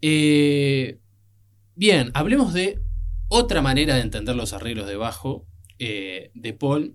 Eh, 0.00 1.00
bien, 1.74 2.12
hablemos 2.14 2.54
de 2.54 2.80
otra 3.26 3.62
manera 3.62 3.96
de 3.96 4.02
entender 4.02 4.36
los 4.36 4.52
arreglos 4.52 4.86
de 4.86 4.94
bajo 4.94 5.48
eh, 5.80 6.30
de 6.34 6.52
Paul, 6.52 6.94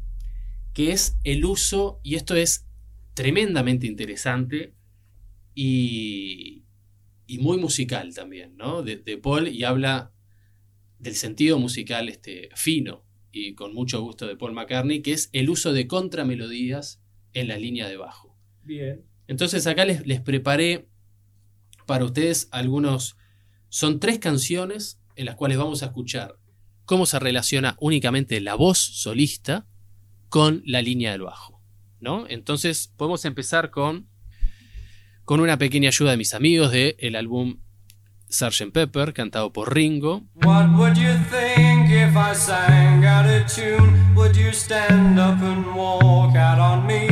que 0.73 0.93
es 0.93 1.17
el 1.25 1.43
uso, 1.43 1.99
y 2.01 2.15
esto 2.15 2.33
es 2.37 2.65
tremendamente 3.13 3.87
interesante 3.87 4.73
y, 5.53 6.63
muy 7.41 7.57
musical 7.57 8.13
también, 8.15 8.55
¿no? 8.55 8.83
De 8.83 9.17
Paul 9.17 9.49
y 9.49 9.65
habla 9.65 10.13
del 10.99 11.15
sentido 11.15 11.59
musical 11.59 12.09
este, 12.09 12.49
fino 12.55 13.05
y 13.31 13.53
con 13.55 13.73
mucho 13.73 14.01
gusto 14.01 14.27
de 14.27 14.35
Paul 14.35 14.53
McCartney, 14.53 15.01
que 15.01 15.13
es 15.13 15.29
el 15.33 15.49
uso 15.49 15.73
de 15.73 15.87
contramelodías 15.87 17.01
en 17.33 17.47
la 17.47 17.57
línea 17.57 17.87
de 17.87 17.97
bajo. 17.97 18.37
Bien. 18.63 19.05
Entonces 19.27 19.65
acá 19.67 19.85
les, 19.85 20.05
les 20.05 20.21
preparé 20.21 20.87
para 21.85 22.05
ustedes 22.05 22.47
algunos... 22.51 23.17
Son 23.71 23.99
tres 23.99 24.17
canciones 24.17 24.99
en 25.15 25.25
las 25.25 25.35
cuales 25.35 25.57
vamos 25.57 25.83
a 25.83 25.87
escuchar 25.87 26.39
cómo 26.85 27.05
se 27.05 27.19
relaciona 27.19 27.77
únicamente 27.79 28.41
la 28.41 28.55
voz 28.55 28.79
solista 28.79 29.67
con 30.29 30.63
la 30.65 30.81
línea 30.81 31.11
del 31.11 31.21
bajo. 31.21 31.59
¿no? 31.99 32.25
Entonces 32.29 32.93
podemos 32.97 33.25
empezar 33.25 33.71
con, 33.71 34.07
con 35.25 35.39
una 35.39 35.57
pequeña 35.57 35.89
ayuda 35.89 36.11
de 36.11 36.17
mis 36.17 36.33
amigos 36.33 36.71
del 36.71 36.95
el 36.99 37.15
álbum 37.15 37.59
Sgt. 38.29 38.71
Pepper, 38.71 39.11
cantado 39.13 39.51
por 39.51 39.73
Ringo. 39.73 40.21
What 40.43 40.69
would 40.77 40.97
you 40.97 41.13
think 41.29 41.89
if 41.89 42.15
I 42.15 42.33
sang 42.35 43.03
out 43.03 43.25
of 43.25 43.47
tune? 43.47 44.13
Would 44.15 44.35
you 44.35 44.53
stand 44.53 45.19
up 45.19 45.41
and 45.41 45.75
walk 45.75 46.35
out 46.35 46.59
on 46.59 46.85
me? 46.85 47.08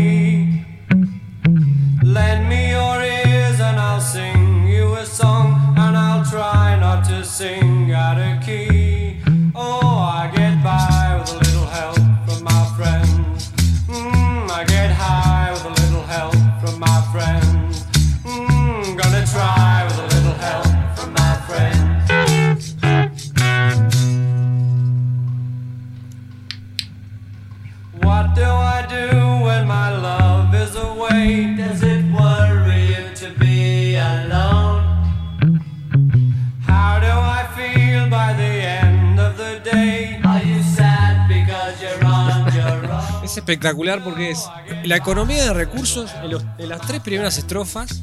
Espectacular 43.51 44.04
porque 44.04 44.32
es 44.32 44.44
la 44.84 44.98
economía 44.98 45.42
de 45.46 45.54
recursos 45.54 46.12
en, 46.22 46.32
los- 46.32 46.44
en 46.58 46.68
las 46.68 46.82
tres 46.82 47.00
primeras 47.00 47.38
estrofas, 47.38 48.01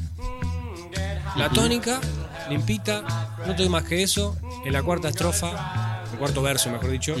la 1.35 1.49
tónica, 1.49 1.99
limpita, 2.49 3.03
no 3.45 3.55
te 3.55 3.61
doy 3.61 3.69
más 3.69 3.83
que 3.83 4.01
eso. 4.01 4.35
En 4.65 4.73
la 4.73 4.81
cuarta 4.81 5.07
estrofa, 5.09 6.01
el 6.11 6.17
cuarto 6.17 6.41
verso, 6.41 6.71
mejor 6.71 6.89
dicho, 6.89 7.15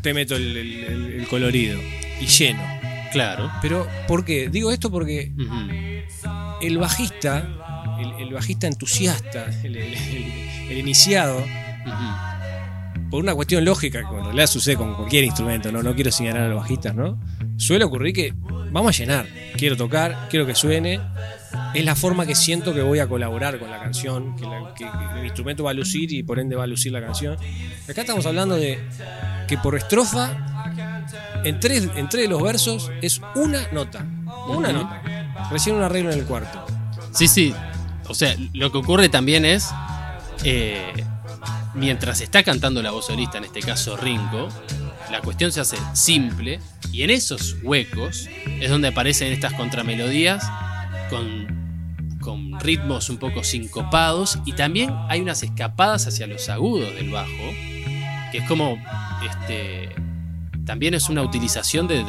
te 0.00 0.14
meto 0.14 0.36
el, 0.36 0.56
el- 0.56 0.84
el- 0.84 1.12
el 1.20 1.28
colorido 1.28 1.80
y 2.20 2.26
lleno. 2.26 2.62
Claro. 3.10 3.50
Pero, 3.62 3.88
¿por 4.06 4.24
qué? 4.24 4.48
Digo 4.48 4.70
esto 4.70 4.88
porque 4.90 5.32
el 6.62 6.78
bajista, 6.78 7.48
el, 7.98 8.12
el 8.28 8.32
bajista 8.32 8.68
entusiasta, 8.68 9.46
el, 9.64 10.78
iniciado. 10.78 11.44
Por 13.10 13.22
una 13.22 13.34
cuestión 13.34 13.64
lógica, 13.64 14.00
que 14.08 14.16
en 14.16 14.24
realidad 14.24 14.46
sucede 14.46 14.76
con 14.76 14.94
cualquier 14.94 15.24
instrumento, 15.24 15.70
¿no? 15.72 15.82
No 15.82 15.94
quiero 15.94 16.10
señalar 16.10 16.42
a 16.44 16.48
los 16.48 16.58
bajistas, 16.60 16.94
¿no? 16.94 17.18
Suele 17.56 17.84
ocurrir 17.84 18.12
que 18.14 18.34
vamos 18.70 18.94
a 18.94 18.98
llenar, 18.98 19.26
quiero 19.56 19.76
tocar, 19.76 20.26
quiero 20.30 20.46
que 20.46 20.54
suene. 20.54 21.00
Es 21.74 21.84
la 21.84 21.94
forma 21.94 22.26
que 22.26 22.34
siento 22.34 22.74
que 22.74 22.82
voy 22.82 22.98
a 22.98 23.06
colaborar 23.08 23.58
con 23.58 23.70
la 23.70 23.78
canción, 23.80 24.34
que, 24.36 24.42
la- 24.44 24.74
que- 24.74 24.84
que 24.84 25.20
el 25.20 25.24
instrumento 25.24 25.64
va 25.64 25.70
a 25.70 25.74
lucir 25.74 26.12
y 26.12 26.22
por 26.22 26.38
ende 26.38 26.56
va 26.56 26.64
a 26.64 26.66
lucir 26.66 26.92
la 26.92 27.00
canción. 27.00 27.36
Acá 27.88 28.00
estamos 28.02 28.26
hablando 28.26 28.56
de 28.56 28.78
que 29.48 29.56
por 29.58 29.76
estrofa, 29.76 30.72
en 31.44 31.60
tres, 31.60 31.88
en 31.96 32.08
tres 32.08 32.24
de 32.24 32.28
los 32.28 32.42
versos, 32.42 32.90
es 33.00 33.20
una 33.34 33.68
nota. 33.72 34.04
Una 34.48 34.72
nota. 34.72 35.02
Recién 35.50 35.76
un 35.76 35.82
arreglo 35.82 36.10
en 36.12 36.18
el 36.18 36.24
cuarto. 36.24 36.64
Sí, 37.12 37.28
sí. 37.28 37.54
O 38.08 38.14
sea, 38.14 38.34
lo 38.52 38.70
que 38.72 38.78
ocurre 38.78 39.08
también 39.08 39.44
es. 39.44 39.68
eh, 40.44 40.92
mientras 41.76 42.20
está 42.20 42.42
cantando 42.42 42.82
la 42.82 42.90
voz 42.90 43.06
solista, 43.06 43.38
en 43.38 43.44
este 43.44 43.60
caso 43.60 43.96
Ringo, 43.96 44.48
la 45.10 45.20
cuestión 45.20 45.52
se 45.52 45.60
hace 45.60 45.76
simple. 45.92 46.60
Y 46.92 47.02
en 47.02 47.10
esos 47.10 47.56
huecos 47.62 48.28
es 48.60 48.70
donde 48.70 48.88
aparecen 48.88 49.32
estas 49.32 49.52
contramelodías 49.52 50.44
con, 51.10 51.54
ritmos 52.58 53.08
un 53.10 53.18
poco 53.18 53.44
sincopados. 53.44 54.38
Y 54.44 54.52
también 54.52 54.92
hay 55.08 55.20
unas 55.20 55.42
escapadas 55.42 56.06
hacia 56.06 56.26
los 56.26 56.48
agudos 56.48 56.94
del 56.94 57.10
bajo. 57.10 57.52
Que 58.32 58.38
es 58.38 58.48
como. 58.48 58.78
Este. 59.24 59.94
También 60.64 60.94
es 60.94 61.08
una 61.08 61.22
utilización 61.22 61.86
de, 61.86 62.04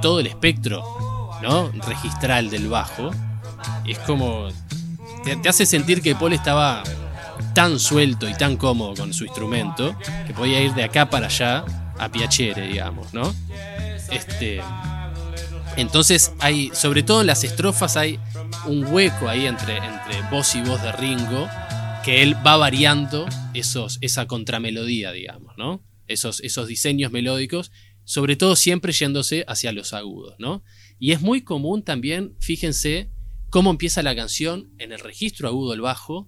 todo 0.00 0.20
el 0.20 0.26
espectro 0.26 0.82
¿no? 1.42 1.70
registral 1.86 2.48
del 2.48 2.68
bajo. 2.68 3.10
Es 3.84 3.98
como. 4.00 4.48
Te 5.42 5.48
hace 5.48 5.66
sentir 5.66 6.00
que 6.00 6.14
Paul 6.14 6.32
estaba 6.32 6.82
tan 7.54 7.78
suelto 7.78 8.28
y 8.28 8.34
tan 8.34 8.56
cómodo 8.56 8.94
con 8.94 9.12
su 9.12 9.24
instrumento 9.24 9.96
que 10.26 10.34
podía 10.34 10.60
ir 10.62 10.74
de 10.74 10.84
acá 10.84 11.10
para 11.10 11.26
allá 11.26 11.64
a 11.98 12.10
piacere, 12.10 12.66
digamos, 12.68 13.12
¿no? 13.12 13.34
Este. 14.10 14.60
Entonces 15.76 16.32
hay, 16.40 16.70
sobre 16.74 17.02
todo 17.02 17.20
en 17.20 17.28
las 17.28 17.44
estrofas 17.44 17.96
hay 17.96 18.18
un 18.66 18.84
hueco 18.84 19.28
ahí 19.28 19.46
entre, 19.46 19.76
entre 19.76 20.22
voz 20.30 20.54
y 20.54 20.62
voz 20.62 20.82
de 20.82 20.92
Ringo, 20.92 21.48
que 22.04 22.22
él 22.22 22.34
va 22.44 22.56
variando 22.56 23.26
esos, 23.54 23.98
esa 24.00 24.26
contramelodía, 24.26 25.12
digamos, 25.12 25.54
¿no? 25.56 25.84
Esos, 26.08 26.40
esos 26.40 26.66
diseños 26.66 27.12
melódicos, 27.12 27.70
sobre 28.04 28.34
todo 28.36 28.56
siempre 28.56 28.92
yéndose 28.92 29.44
hacia 29.46 29.72
los 29.72 29.92
agudos, 29.92 30.34
¿no? 30.38 30.64
Y 30.98 31.12
es 31.12 31.20
muy 31.20 31.42
común 31.42 31.84
también, 31.84 32.34
fíjense, 32.40 33.10
cómo 33.50 33.70
empieza 33.70 34.02
la 34.02 34.16
canción 34.16 34.70
en 34.78 34.92
el 34.92 35.00
registro 35.00 35.48
agudo 35.48 35.72
del 35.72 35.80
bajo 35.80 36.26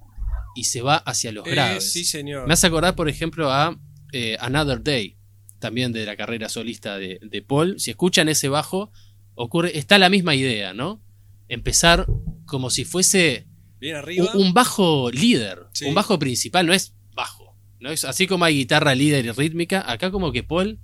y 0.55 0.65
se 0.65 0.83
va 0.83 0.97
hacia 0.97 1.33
los 1.33 1.47
Eh, 1.47 1.51
graves. 1.51 1.93
sí, 1.93 2.05
señor. 2.05 2.47
Me 2.47 2.53
hace 2.55 2.67
acordar, 2.67 2.95
por 2.95 3.09
ejemplo, 3.09 3.51
a 3.51 3.79
eh, 4.13 4.37
Another 4.41 4.83
Day, 4.83 5.17
también 5.59 5.93
de 5.93 6.05
la 6.07 6.17
carrera 6.17 6.49
solista 6.49 6.99
de, 6.99 7.19
de 7.23 7.43
Paul. 7.43 7.79
Si 7.81 7.91
escuchan 7.91 8.29
ese 8.29 8.49
bajo, 8.49 8.91
ocurre, 9.35 9.77
está 9.79 9.99
la 9.99 10.09
misma 10.11 10.35
idea, 10.35 10.75
¿no? 10.75 11.03
Empezar 11.49 12.07
como 12.47 12.69
si 12.71 12.85
fuese 12.85 13.47
Bien 13.81 14.01
un, 14.35 14.53
bajo 14.55 15.11
líder, 15.11 15.67
Sí. 15.73 15.87
un 15.87 15.95
bajo 15.95 16.19
principal, 16.19 16.67
no 16.67 16.73
es 16.73 16.95
bajo. 17.15 17.57
¿no? 17.81 17.91
Es, 17.91 18.05
así 18.05 18.27
como 18.27 18.45
hay 18.45 18.55
guitarra 18.57 18.95
líder 18.95 19.25
y 19.27 19.31
rítmica, 19.33 19.91
acá 19.91 20.11
como 20.11 20.31
que 20.33 20.43
Paul 20.45 20.79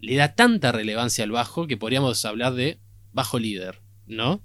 le 0.00 0.14
da 0.14 0.34
tanta 0.34 0.70
relevancia 0.72 1.24
al 1.24 1.30
bajo 1.32 1.66
que 1.66 1.76
podríamos 1.76 2.24
hablar 2.24 2.54
de 2.54 2.78
bajo 3.12 3.38
líder, 3.38 3.80
¿no? 4.06 4.42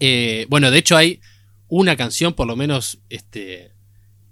Eh, 0.00 0.46
bueno, 0.50 0.70
de 0.70 0.78
hecho 0.78 0.96
hay 0.96 1.20
una 1.68 1.96
canción, 1.96 2.34
por 2.34 2.46
lo 2.46 2.56
menos, 2.56 3.00
este, 3.08 3.72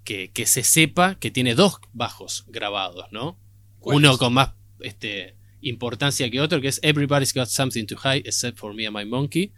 que, 0.05 0.31
que 0.33 0.47
se 0.47 0.63
sepa 0.63 1.17
que 1.17 1.31
tiene 1.31 1.55
dos 1.55 1.79
bajos 1.93 2.45
grabados, 2.49 3.07
¿no? 3.11 3.39
¿Cuál 3.81 3.97
Uno 3.97 4.13
es? 4.13 4.19
con 4.19 4.35
más 4.35 4.53
este, 4.81 5.37
importancia 5.61 6.31
que 6.31 6.41
otro, 6.41 6.61
que 6.61 6.69
es 6.69 6.81
Everybody's 6.83 7.35
Got 7.35 7.47
Something 7.49 7.87
to 7.87 7.97
Hide 7.97 8.23
Except 8.27 8.59
for 8.59 8.75
Me 8.75 8.87
and 8.87 8.97
My 8.97 9.05
Monkey, 9.05 9.53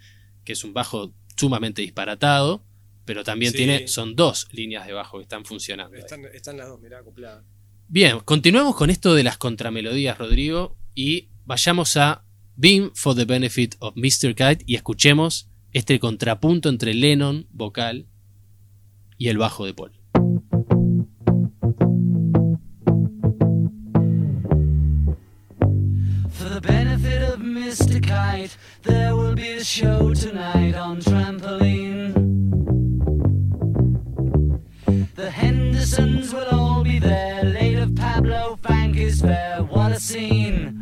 que 0.45 0.53
es 0.53 0.65
un 0.65 0.73
bajo 0.73 1.13
sumamente 1.37 1.83
disparatado, 1.83 2.65
pero 3.05 3.23
también 3.25 3.53
Sí. 3.53 3.59
tiene, 3.59 3.89
son 3.89 4.17
dos 4.17 4.49
líneas 4.53 4.87
de 4.87 4.93
bajo 4.93 5.19
que 5.19 5.23
están 5.23 5.45
funcionando. 5.45 5.97
Están, 5.97 6.25
están 6.33 6.57
las 6.57 6.69
dos, 6.69 6.81
mirá, 6.81 6.99
acopladas. 7.01 7.45
Bien, 7.89 8.19
continuemos 8.21 8.75
con 8.75 8.91
esto 8.91 9.15
de 9.15 9.23
las 9.23 9.39
contramelodías, 9.39 10.19
Rodrigo, 10.19 10.77
y 10.95 11.29
vayamos 11.45 11.97
a 11.97 12.25
Beam 12.57 12.91
for 12.95 13.15
the 13.15 13.25
Benefit 13.27 13.77
of 13.81 13.95
Mr. 13.97 14.35
Kite 14.35 14.65
y 14.67 14.75
escuchemos 14.77 15.49
este 15.77 16.01
contrapunto 16.01 16.71
entre 16.71 16.95
Lennon, 16.95 17.49
vocal, 17.51 18.07
y 19.19 19.29
el 19.29 19.37
bajo 19.37 19.67
de 19.67 19.75
Paul. 19.75 19.93
For 26.31 26.49
the 26.49 26.63
benefit 26.63 27.23
of 27.25 27.41
Mr. 27.41 28.01
Kite, 28.01 28.57
there 28.85 29.15
will 29.15 29.35
be 29.35 29.59
a 29.59 29.63
show 29.63 30.15
tonight 30.15 30.75
on 30.75 30.99
trampoline. 31.03 32.15
The 35.15 35.31
Hendersons 35.31 36.33
will 36.33 36.49
all 36.51 36.85
be 36.85 36.99
there. 36.99 37.45
Late 37.45 37.81
of 37.81 37.95
Pablo 37.95 38.59
Frank 38.63 38.97
is 38.97 39.21
fair. 39.21 39.63
What 39.69 39.93
a 39.93 40.01
scene! 40.01 40.76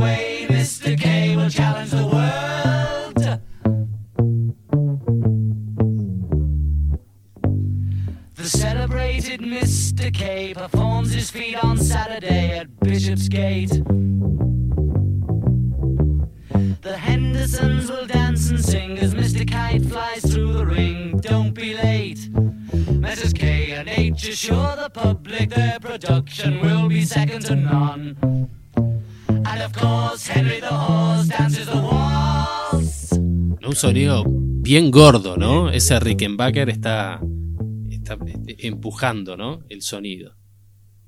Way, 0.00 0.46
Mr. 0.48 0.98
K 0.98 1.36
will 1.36 1.50
challenge 1.50 1.90
the 1.90 2.06
world. 2.06 3.40
The 8.34 8.48
celebrated 8.48 9.40
Mr. 9.40 10.12
K 10.12 10.54
performs 10.54 11.12
his 11.12 11.30
feat 11.30 11.62
on 11.62 11.76
Saturday 11.76 12.58
at 12.58 12.80
Bishopsgate. 12.80 13.82
The 16.82 16.96
Hendersons 16.96 17.90
will 17.90 18.06
dance 18.06 18.48
and 18.50 18.64
sing 18.64 18.98
as 18.98 19.14
Mr. 19.14 19.46
Kite 19.46 19.84
flies 19.84 20.22
through 20.22 20.54
the 20.54 20.64
ring. 20.64 21.18
Don't 21.18 21.52
be 21.52 21.74
late. 21.74 22.30
Messrs. 22.90 23.32
K 23.34 23.72
and 23.72 23.88
H 23.88 24.28
assure 24.28 24.76
the 24.76 24.90
public 24.90 25.50
their 25.50 25.78
production 25.78 26.60
will 26.60 26.88
be 26.88 27.04
second 27.04 27.42
to 27.46 27.56
none. 27.56 28.16
And 29.44 29.62
of 29.62 29.72
course, 29.72 30.26
Henry 30.32 30.60
the 30.60 30.68
Horse 30.68 31.28
dances 31.28 31.66
the 31.66 31.76
waltz. 31.76 33.12
¿no? 33.12 33.68
Un 33.68 33.76
sonido 33.76 34.24
bien 34.26 34.90
gordo, 34.90 35.36
¿no? 35.36 35.70
Ese 35.70 35.98
Rickenbacker 35.98 36.68
está, 36.68 37.20
está 37.90 38.18
empujando, 38.58 39.36
¿no? 39.36 39.64
El 39.68 39.82
sonido. 39.82 40.36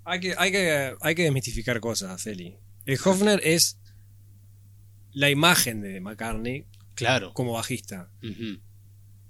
Hay 0.04 0.20
que, 0.20 0.34
hay, 0.36 0.50
que, 0.50 0.94
hay 1.00 1.14
que 1.14 1.22
desmistificar 1.22 1.80
cosas, 1.80 2.22
Feli. 2.22 2.56
El 2.86 2.98
Hofner 3.04 3.40
es 3.44 3.78
la 5.12 5.30
imagen 5.30 5.80
de 5.80 6.00
McCartney 6.00 6.66
Claro. 6.94 7.32
como 7.34 7.52
bajista. 7.52 8.10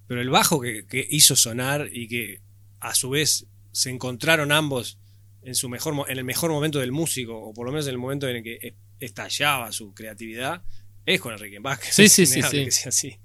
Pero 0.07 0.21
el 0.21 0.31
bajo 0.31 0.61
que, 0.61 0.87
que 0.87 1.07
hizo 1.11 1.37
sonar 1.37 1.88
y 1.93 2.09
que 2.09 2.41
a 2.81 2.95
su 2.95 3.11
vez 3.11 3.47
se 3.71 3.91
encontraron 3.91 4.53
ambos 4.53 4.99
en, 5.43 5.55
su 5.55 5.69
mejor, 5.69 5.95
en 6.09 6.19
el 6.19 6.25
mejor 6.25 6.51
momento 6.51 6.79
del 6.79 6.93
músico, 6.93 7.38
o 7.38 7.53
por 7.53 7.67
lo 7.67 7.73
menos 7.73 7.87
en 7.87 7.93
el 7.93 7.99
momento 7.99 8.29
en 8.29 8.37
el 8.37 8.43
que 8.43 8.75
estallaba 9.05 9.73
su 9.73 9.95
creatividad, 9.95 10.62
es 11.07 11.21
con 11.21 11.33
el 11.33 11.38
Rickenbacker. 11.38 11.93
Sí, 11.93 12.09
sí, 12.09 12.27
sí, 12.27 12.35
innegable 12.38 12.59
sí. 12.61 12.65
que 12.65 12.71
sea 12.71 12.88
así. 12.91 13.17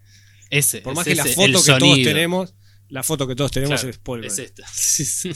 Ese, 0.50 0.82
Por 0.82 0.96
más 0.96 1.06
es 1.08 1.12
que 1.12 1.16
la 1.18 1.26
foto 1.26 1.64
que 1.64 1.80
todos 1.80 2.02
tenemos, 2.04 2.56
la 2.90 3.04
foto 3.04 3.28
que 3.28 3.36
todos 3.36 3.52
tenemos 3.52 3.82
Claro, 3.82 3.90
es 3.90 3.98
Paul. 3.98 4.26
es 4.26 4.40
esta. 4.40 4.66
Sí, 4.74 5.06
sí. 5.06 5.32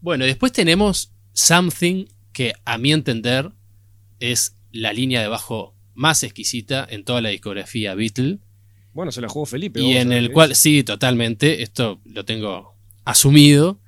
Bueno, 0.00 0.24
después 0.24 0.52
tenemos 0.52 1.12
Something 1.32 2.06
que 2.32 2.52
a 2.64 2.78
mi 2.78 2.92
entender 2.92 3.50
es 4.20 4.56
la 4.70 4.92
línea 4.92 5.20
de 5.20 5.28
bajo 5.28 5.74
más 5.94 6.22
exquisita 6.22 6.86
en 6.88 7.04
toda 7.04 7.20
la 7.20 7.30
discografía 7.30 7.94
Beatle 7.94 8.38
Bueno, 8.92 9.10
se 9.10 9.20
la 9.20 9.28
jugó 9.28 9.46
Felipe. 9.46 9.80
y 9.80 9.96
en 9.96 10.12
el 10.12 10.30
cual 10.30 10.54
sí, 10.54 10.84
totalmente, 10.84 11.62
esto 11.62 12.00
lo 12.04 12.24
tengo 12.24 12.76
asumido 13.04 13.80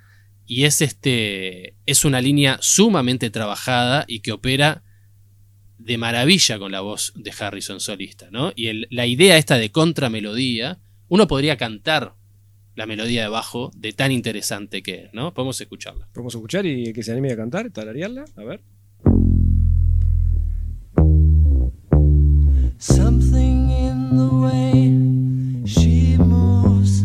y 0.46 0.64
es 0.64 0.80
este 0.80 1.74
es 1.86 2.04
una 2.04 2.20
línea 2.22 2.58
sumamente 2.62 3.30
trabajada 3.30 4.04
y 4.08 4.20
que 4.20 4.32
opera 4.32 4.82
de 5.88 5.96
maravilla 5.98 6.58
con 6.58 6.70
la 6.70 6.82
voz 6.82 7.12
de 7.16 7.32
Harrison 7.38 7.80
solista, 7.80 8.28
¿no? 8.30 8.52
Y 8.54 8.66
el- 8.66 8.86
la 8.90 9.06
idea 9.06 9.38
esta 9.38 9.56
de 9.56 9.70
contramelodía, 9.72 10.78
uno 11.08 11.26
podría 11.26 11.56
cantar 11.56 12.14
la 12.76 12.84
melodía 12.84 13.22
de 13.22 13.28
bajo 13.28 13.70
de 13.74 13.94
tan 13.94 14.12
interesante 14.12 14.82
que 14.82 15.06
es, 15.06 15.14
¿no? 15.14 15.32
Podemos 15.32 15.58
escucharla. 15.60 16.06
Podemos 16.12 16.34
escuchar 16.34 16.66
y 16.66 16.92
que 16.92 17.02
se 17.02 17.10
anime 17.12 17.32
a 17.32 17.36
cantar, 17.36 17.70
tararearla. 17.70 18.26
A 18.36 18.44
ver. 18.44 18.60
Something 22.78 23.70
in 23.70 24.10
the 24.16 24.28
way 24.44 25.64
she 25.66 26.16
moves 26.18 27.02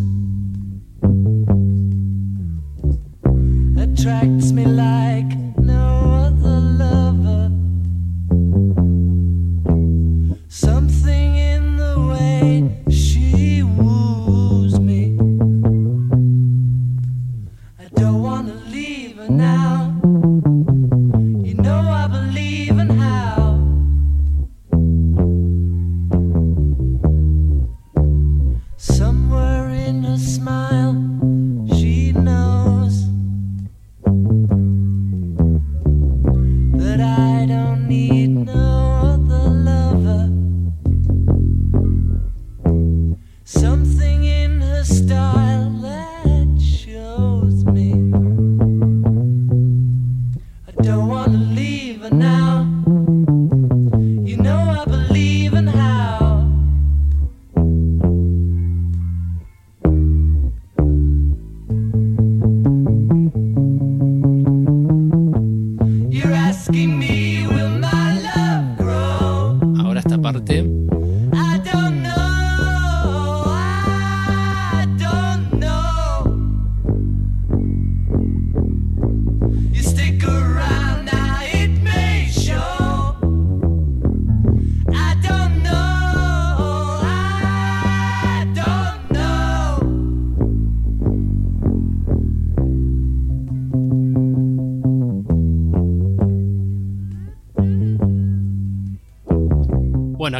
attracts 3.81 4.51
me 4.51 4.65
like 4.65 5.12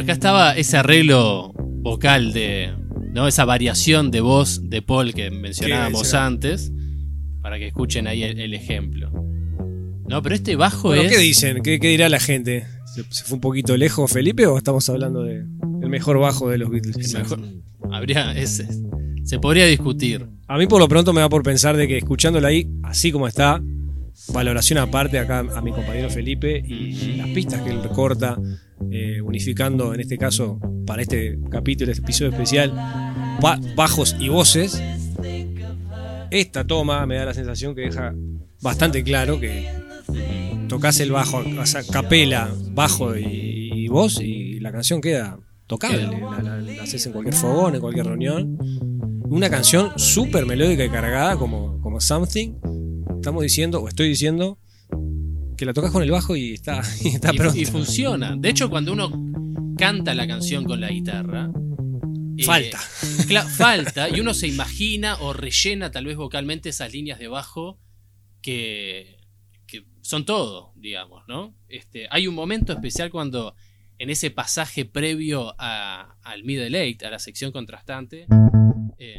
acá 0.04 0.12
estaba 0.12 0.56
ese 0.56 0.76
arreglo 0.76 1.52
vocal 1.56 2.32
de. 2.32 2.72
¿no? 3.12 3.28
Esa 3.28 3.44
variación 3.44 4.10
de 4.10 4.20
voz 4.20 4.68
de 4.68 4.82
Paul 4.82 5.12
que 5.14 5.30
mencionábamos 5.30 6.14
antes. 6.14 6.72
Para 7.42 7.58
que 7.58 7.66
escuchen 7.66 8.06
ahí 8.06 8.22
el, 8.22 8.40
el 8.40 8.54
ejemplo. 8.54 9.12
No, 10.08 10.22
pero 10.22 10.34
este 10.34 10.56
bajo 10.56 10.88
Bueno, 10.88 11.02
es. 11.02 11.12
¿Qué 11.12 11.18
dicen? 11.18 11.62
¿Qué, 11.62 11.78
qué 11.80 11.88
dirá 11.88 12.08
la 12.08 12.20
gente? 12.20 12.66
¿Se, 12.94 13.02
se 13.10 13.24
fue 13.24 13.34
un 13.36 13.40
poquito 13.40 13.76
lejos 13.76 14.10
Felipe 14.10 14.46
o 14.46 14.56
estamos 14.56 14.88
hablando 14.88 15.22
de 15.24 15.44
el 15.82 15.88
mejor 15.90 16.18
bajo 16.18 16.48
de 16.50 16.58
los 16.58 16.70
Beatles? 16.70 17.14
el 17.14 17.22
mejor- 17.22 17.40
Habría. 17.92 18.32
ese- 18.36 18.68
se 19.24 19.38
podría 19.38 19.66
discutir. 19.66 20.26
A 20.48 20.58
mí 20.58 20.66
por 20.66 20.78
lo 20.80 20.88
pronto 20.88 21.12
me 21.14 21.20
da 21.20 21.28
por 21.30 21.42
pensar 21.42 21.76
de 21.76 21.88
que 21.88 21.96
escuchándolo 21.96 22.46
ahí, 22.46 22.68
así 22.82 23.10
como 23.10 23.26
está, 23.26 23.62
valoración 24.32 24.78
aparte 24.78 25.18
acá 25.18 25.38
a 25.38 25.60
mi 25.62 25.70
compañero 25.72 26.10
Felipe 26.10 26.58
y 26.66 27.16
las 27.16 27.28
pistas 27.28 27.62
que 27.62 27.70
él 27.70 27.78
corta, 27.94 28.38
eh, 28.94 29.20
unificando 29.20 29.92
en 29.94 30.00
este 30.00 30.16
caso 30.18 30.58
para 30.86 31.02
este 31.02 31.38
capítulo, 31.50 31.90
este 31.90 32.02
episodio 32.02 32.30
especial, 32.30 32.72
ba- 33.40 33.58
bajos 33.76 34.16
y 34.18 34.28
voces. 34.28 34.80
Esta 36.30 36.64
toma 36.66 37.06
me 37.06 37.16
da 37.16 37.26
la 37.26 37.34
sensación 37.34 37.74
que 37.74 37.82
deja 37.82 38.14
bastante 38.62 39.02
claro 39.04 39.38
que 39.38 39.68
tocas 40.68 40.98
el 41.00 41.12
bajo, 41.12 41.38
o 41.60 41.66
sea, 41.66 41.82
capela, 41.84 42.52
bajo 42.72 43.16
y, 43.16 43.86
voz 43.88 44.20
y 44.20 44.58
la 44.60 44.72
canción 44.72 45.00
queda 45.00 45.38
tocable. 45.66 46.06
La 46.06 46.82
haces 46.82 47.06
en 47.06 47.12
cualquier 47.12 47.34
fogón, 47.34 47.74
en 47.74 47.80
cualquier 47.80 48.06
reunión. 48.06 48.58
Una 49.28 49.48
canción 49.50 49.92
súper 49.96 50.46
melódica 50.46 50.84
y 50.84 50.88
cargada 50.90 51.36
como, 51.36 51.80
como 51.80 52.00
Something. 52.00 52.54
Estamos 53.16 53.42
diciendo, 53.42 53.80
o 53.80 53.88
estoy 53.88 54.08
diciendo, 54.08 54.58
que 55.56 55.64
la 55.66 55.72
tocas 55.72 55.90
con 55.92 56.02
el 56.02 56.10
bajo 56.10 56.36
y 56.36 56.54
está, 56.54 56.82
y 57.02 57.08
está 57.08 57.32
Y, 57.32 57.36
pronto. 57.36 57.58
y 57.58 57.64
funciona. 57.66 58.34
De 58.36 58.48
hecho, 58.50 58.68
cuando 58.70 58.92
uno 58.92 59.10
canta 59.76 60.14
la 60.14 60.26
canción 60.26 60.64
con 60.64 60.80
la 60.80 60.88
guitarra. 60.90 61.50
eh, 62.36 62.44
Falta. 62.44 62.78
falta. 63.56 64.08
Y 64.08 64.20
uno 64.20 64.34
se 64.34 64.46
imagina 64.48 65.16
o 65.20 65.32
rellena 65.32 65.90
tal 65.90 66.06
vez 66.06 66.16
vocalmente 66.16 66.68
esas 66.68 66.92
líneas 66.92 67.18
de 67.18 67.28
bajo 67.28 67.78
que, 68.42 69.18
que 69.66 69.84
son 70.02 70.24
todo, 70.24 70.72
digamos, 70.76 71.24
¿no? 71.28 71.54
Este, 71.68 72.06
hay 72.10 72.26
un 72.26 72.34
momento 72.34 72.72
especial 72.72 73.10
cuando 73.10 73.54
en 73.98 74.10
ese 74.10 74.30
pasaje 74.30 74.84
previo 74.84 75.54
a- 75.58 76.16
al 76.22 76.44
middle 76.44 76.78
eight, 76.80 77.02
a 77.04 77.10
la 77.10 77.18
sección 77.18 77.52
contrastante, 77.52 78.26
eh, 78.98 79.18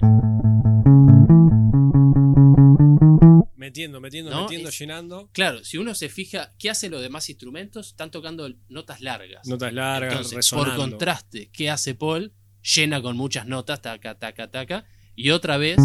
Metiendo, 3.65 3.99
metiendo, 3.99 4.29
No, 4.29 4.43
metiendo, 4.43 4.69
es- 4.69 4.77
llenando. 4.77 5.29
claro, 5.33 5.63
si 5.63 5.77
uno 5.79 5.95
se 5.95 6.07
fija, 6.07 6.53
¿qué 6.59 6.69
hacen 6.69 6.91
los 6.91 7.01
demás 7.01 7.27
instrumentos? 7.29 7.87
Están 7.87 8.11
tocando 8.11 8.47
notas 8.69 9.01
largas. 9.01 9.47
Notas 9.47 9.73
largas, 9.73 10.11
Entonces, 10.13 10.35
resonando. 10.35 10.71
por 10.75 10.89
contraste, 10.91 11.49
¿qué 11.51 11.71
hace 11.71 11.95
Paul? 11.95 12.31
Llena 12.75 13.01
con 13.01 13.17
muchas 13.17 13.47
notas, 13.47 13.81
taca, 13.81 14.19
taca, 14.19 14.51
taca, 14.51 14.85
y 15.15 15.31
otra 15.31 15.57
vez 15.57 15.77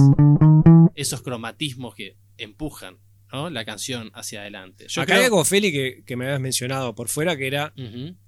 esos 0.95 1.23
cromatismos 1.23 1.95
que 1.95 2.17
empujan 2.37 2.99
¿no? 3.33 3.49
la 3.49 3.65
canción 3.65 4.11
hacia 4.15 4.41
adelante. 4.41 4.87
Yo 4.89 5.03
Acá 5.03 5.17
hay 5.17 5.25
algo, 5.25 5.45
Feli, 5.45 5.71
que, 5.71 6.03
que 6.05 6.17
me 6.17 6.25
habías 6.25 6.41
mencionado 6.41 6.95
por 6.97 7.09
fuera, 7.09 7.37
que 7.37 7.47
era, 7.47 7.73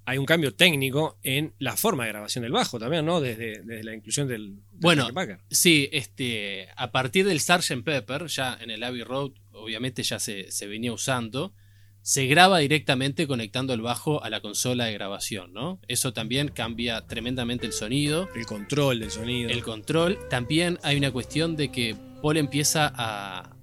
hay 0.05 0.17
un 0.17 0.25
cambio 0.25 0.53
técnico 0.55 1.19
en 1.23 1.53
la 1.59 1.75
forma 1.75 2.05
de 2.05 2.09
grabación 2.11 2.43
del 2.43 2.53
bajo 2.53 2.79
también, 2.79 3.05
¿no? 3.05 3.19
Desde, 3.19 3.63
desde 3.63 3.83
la 3.83 3.93
inclusión 3.93 4.27
del, 4.29 4.55
del 4.55 4.63
Bueno. 4.79 5.07
Sí, 5.49 5.89
este, 5.91 6.69
a 6.77 6.91
partir 6.91 7.25
del 7.25 7.39
Sgt. 7.41 7.83
Pepper, 7.83 8.27
ya 8.27 8.57
en 8.61 8.71
el 8.71 8.81
Abbey 8.83 9.03
Road, 9.03 9.31
obviamente 9.53 10.03
ya 10.03 10.19
se, 10.19 10.51
se 10.51 10.67
venía 10.67 10.91
usando, 10.93 11.53
se 12.01 12.25
graba 12.27 12.59
directamente 12.59 13.27
conectando 13.27 13.73
el 13.73 13.81
bajo 13.81 14.21
a 14.23 14.29
la 14.29 14.41
consola 14.41 14.85
de 14.85 14.93
grabación, 14.93 15.53
¿no? 15.53 15.79
Eso 15.87 16.11
también 16.11 16.49
cambia 16.49 17.07
tremendamente 17.07 17.65
el 17.65 17.71
sonido. 17.71 18.27
el 18.35 18.45
control 18.45 18.99
del 18.99 19.09
sonido. 19.09 19.49
el 19.49 19.63
control. 19.63 20.19
También 20.29 20.79
hay 20.83 20.97
una 20.97 21.11
cuestión 21.11 21.55
de 21.55 21.71
que 21.71 21.95
Paul 22.21 22.35
empieza 22.35 22.91
a, 22.93 23.55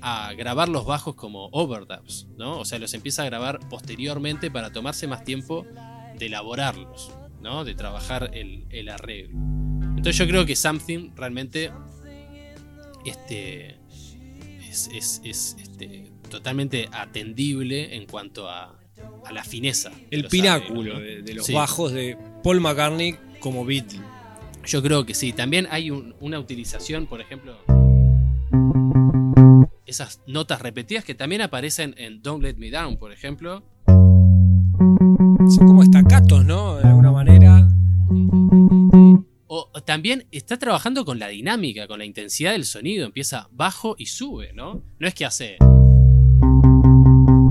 a 0.00 0.32
grabar 0.34 0.68
los 0.68 0.86
bajos 0.86 1.16
como 1.16 1.46
overdubs, 1.46 2.28
¿no? 2.36 2.60
O 2.60 2.64
sea, 2.64 2.78
los 2.78 2.94
empieza 2.94 3.22
a 3.22 3.26
grabar 3.26 3.58
posteriormente 3.68 4.48
para 4.48 4.72
tomarse 4.72 5.08
más 5.08 5.24
tiempo 5.24 5.66
de 6.16 6.26
elaborarlos, 6.26 7.10
¿no? 7.40 7.64
De 7.64 7.74
trabajar 7.74 8.30
el, 8.32 8.66
el 8.70 8.90
arreglo. 8.90 9.36
Entonces 9.96 10.16
yo 10.16 10.28
creo 10.28 10.46
que 10.46 10.54
Something 10.54 11.10
realmente 11.16 11.72
este, 13.04 13.77
es, 14.68 14.88
es- 14.94 15.20
es, 15.24 15.56
este, 15.60 16.10
totalmente 16.30 16.88
atendible 16.92 17.96
en 17.96 18.06
cuanto 18.06 18.48
a, 18.48 18.78
a 19.24 19.32
la 19.32 19.44
fineza. 19.44 19.90
el 20.10 20.26
pináculo 20.26 20.94
arreglos, 20.94 20.94
¿no? 20.94 21.00
de, 21.00 21.22
de 21.22 21.34
los 21.34 21.46
Sí. 21.46 21.52
bajos 21.54 21.92
de 21.92 22.16
Paul 22.42 22.60
McCartney 22.60 23.16
como 23.40 23.64
Beatle. 23.64 24.00
Yo 24.66 24.82
creo 24.82 25.06
que 25.06 25.14
sí. 25.14 25.32
También 25.32 25.66
hay 25.70 25.90
un- 25.90 26.14
una 26.20 26.38
utilización, 26.38 27.06
por 27.06 27.20
ejemplo, 27.20 27.56
esas 29.86 30.20
notas 30.26 30.60
repetidas 30.60 31.04
que 31.04 31.14
también 31.14 31.40
aparecen 31.40 31.94
en 31.96 32.20
Don't 32.22 32.42
Let 32.42 32.54
Me 32.56 32.70
Down, 32.70 32.98
por 32.98 33.12
ejemplo. 33.12 33.62
Son 33.86 35.66
como 35.66 35.82
estacatos, 35.82 36.44
¿no? 36.44 36.78
O 39.72 39.82
también 39.82 40.26
está 40.30 40.58
trabajando 40.58 41.04
con 41.04 41.18
la 41.18 41.28
dinámica, 41.28 41.88
con 41.88 41.98
la 41.98 42.04
intensidad 42.04 42.52
del 42.52 42.64
sonido. 42.64 43.04
Empieza 43.04 43.48
bajo 43.50 43.96
y 43.98 44.06
sube, 44.06 44.52
¿no? 44.52 44.82
No 44.98 45.08
es 45.08 45.14
que 45.14 45.24
hace. 45.24 45.56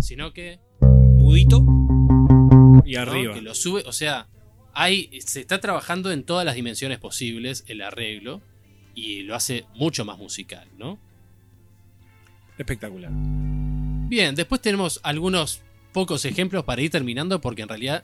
Sino 0.01 0.31
que. 0.33 0.59
Mudito 0.81 1.57
y 2.85 2.93
¿no? 2.93 3.01
arriba. 3.01 3.33
Que 3.33 3.41
lo 3.41 3.53
sube. 3.53 3.83
O 3.85 3.91
sea, 3.91 4.29
hay, 4.73 5.09
se 5.21 5.41
está 5.41 5.59
trabajando 5.59 6.11
en 6.11 6.23
todas 6.23 6.45
las 6.45 6.55
dimensiones 6.55 6.99
posibles 6.99 7.63
el 7.67 7.81
arreglo. 7.81 8.41
Y 8.95 9.23
lo 9.23 9.35
hace 9.35 9.65
mucho 9.75 10.05
más 10.05 10.17
musical, 10.17 10.67
¿no? 10.77 10.97
Espectacular. 12.57 13.11
Bien, 14.09 14.33
después 14.33 14.61
tenemos 14.61 14.99
algunos 15.03 15.61
pocos 15.93 16.25
ejemplos 16.25 16.63
para 16.63 16.81
ir 16.81 16.89
terminando 16.89 17.41
porque 17.41 17.61
en 17.61 17.69
realidad 17.69 18.03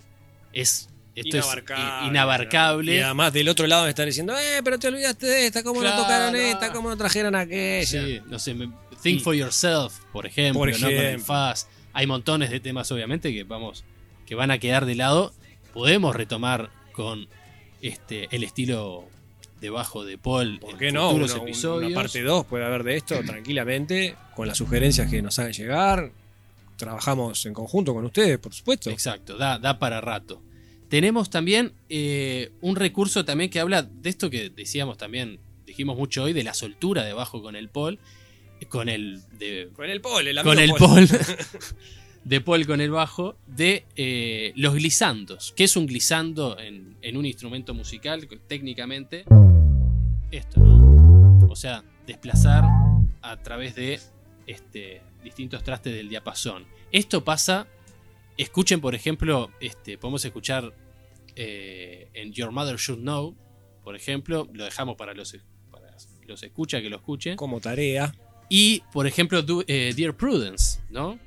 es 0.52 0.90
esto 1.16 1.38
es 1.38 1.46
i- 1.46 2.08
inabarcable. 2.08 2.96
Y 2.96 3.00
además 3.00 3.34
del 3.34 3.50
otro 3.50 3.68
lado 3.68 3.84
me 3.84 3.90
están 3.90 4.06
diciendo, 4.08 4.34
eh, 4.38 4.62
pero 4.64 4.80
te 4.80 4.88
olvidaste 4.88 5.26
de 5.28 5.46
esta, 5.48 5.64
¿cómo 5.64 5.80
Claro. 5.82 5.98
no 5.98 6.02
tocaron 6.04 6.36
esta? 6.36 6.72
¿Cómo 6.74 6.90
no 6.90 6.98
trajeron 6.98 7.36
aquella? 7.36 7.86
Sí, 7.86 8.22
no 8.28 8.40
sé, 8.40 8.56
Think 9.02 9.22
for 9.22 9.36
Yourself, 9.36 9.94
por 10.12 10.26
ejemplo, 10.26 10.60
Por 10.60 10.70
¿no? 10.72 10.78
Con 10.80 10.90
el 10.90 10.98
ejemplo. 11.00 11.26
Fuzz. 11.54 11.68
Hay 11.94 12.08
montones 12.08 12.50
de 12.50 12.60
temas, 12.60 12.92
obviamente, 12.92 13.34
que 13.34 13.44
vamos, 13.44 13.84
que 14.26 14.34
van 14.36 14.50
a 14.52 14.58
quedar 14.58 14.86
de 14.86 14.96
lado. 14.96 15.34
Podemos 15.74 16.16
retomar 16.16 16.70
con 16.94 17.28
este 17.82 18.28
el 18.36 18.44
estilo 18.44 19.06
de 19.60 19.70
bajo 19.70 20.04
de 20.06 20.18
Paul 20.18 20.60
¿Por 20.60 20.72
en 20.72 20.78
qué 20.78 20.92
no? 20.92 21.10
futuros 21.10 21.32
Una, 21.34 21.42
un- 21.42 21.48
episodios. 21.50 21.92
una 21.92 21.96
parte 22.02 22.22
2 22.22 22.46
puede 22.46 22.66
haber 22.66 22.84
de 22.84 22.96
esto 22.98 23.20
tranquilamente, 23.26 24.16
con 24.36 24.48
las 24.48 24.58
sugerencias 24.58 25.10
que 25.10 25.22
nos 25.22 25.38
hagan 25.40 25.54
llegar. 25.54 26.12
Trabajamos 26.78 27.46
en 27.46 27.54
conjunto 27.54 27.94
con 27.94 28.06
ustedes, 28.06 28.40
por 28.40 28.54
supuesto. 28.54 28.90
Exacto, 28.90 29.38
da, 29.38 29.58
da 29.60 29.78
para 29.80 30.02
rato. 30.02 30.42
Tenemos 30.94 31.32
también 31.32 31.74
eh, 31.90 32.52
un 32.62 32.76
recurso 32.76 33.26
también 33.26 33.50
que 33.50 33.60
habla 33.60 33.82
de 33.82 34.12
esto 34.12 34.30
que 34.30 34.52
decíamos 34.52 34.96
también, 34.96 35.40
dijimos 35.66 35.98
mucho 35.98 36.22
hoy, 36.22 36.34
de 36.34 36.44
la 36.44 36.54
soltura 36.54 37.04
de 37.04 37.14
bajo 37.14 37.42
con 37.42 37.56
el 37.56 37.68
Paul, 37.68 37.98
con 38.70 38.90
el 38.90 39.24
de, 39.40 39.72
Con 39.76 39.90
el 39.90 40.02
Paul, 40.02 40.28
el 40.28 40.38
amigo 40.38 40.54
con 40.54 40.64
el 40.64 40.70
Paul. 40.70 41.08
Paul, 41.08 41.08
de 42.26 42.42
Paul 42.42 42.68
con 42.68 42.80
el 42.80 42.92
bajo, 42.92 43.36
de 43.48 43.88
eh, 43.96 44.54
los 44.56 44.76
glisandos. 44.76 45.52
¿Qué 45.58 45.64
es 45.64 45.76
un 45.76 45.88
glisando 45.88 46.60
en, 46.60 46.96
en 47.02 47.18
un 47.18 47.26
instrumento 47.26 47.74
musical? 47.74 48.28
Técnicamente, 48.48 49.26
esto, 50.30 50.60
¿no? 50.60 51.48
O 51.50 51.56
sea, 51.56 51.84
desplazar 52.06 52.66
a 53.24 53.42
través 53.42 53.74
de 53.74 54.00
este, 54.46 55.02
distintos 55.24 55.64
trastes 55.64 55.92
del 55.96 56.08
diapasón. 56.08 56.68
Esto 56.92 57.24
pasa, 57.24 57.66
escuchen 58.38 58.80
por 58.80 58.94
ejemplo, 58.94 59.50
este, 59.60 59.98
podemos 59.98 60.24
escuchar 60.24 60.83
eh, 61.36 62.10
en 62.14 62.32
Your 62.34 62.52
Mother 62.52 62.78
Should 62.78 63.02
Know, 63.02 63.36
por 63.84 63.96
ejemplo, 63.96 64.48
lo 64.54 64.64
dejamos 64.66 64.96
para 64.96 65.14
los, 65.14 65.36
para 65.72 65.96
los 66.28 66.44
escucha 66.44 66.82
que 66.82 66.90
lo 66.90 66.96
escuchen. 66.98 67.36
Como 67.36 67.60
tarea. 67.60 68.14
Y, 68.50 68.82
por 68.92 69.08
ejemplo, 69.08 69.44
eh, 69.68 69.94
Dear 69.96 70.16
Prudence, 70.16 70.80
¿no? 70.90 71.20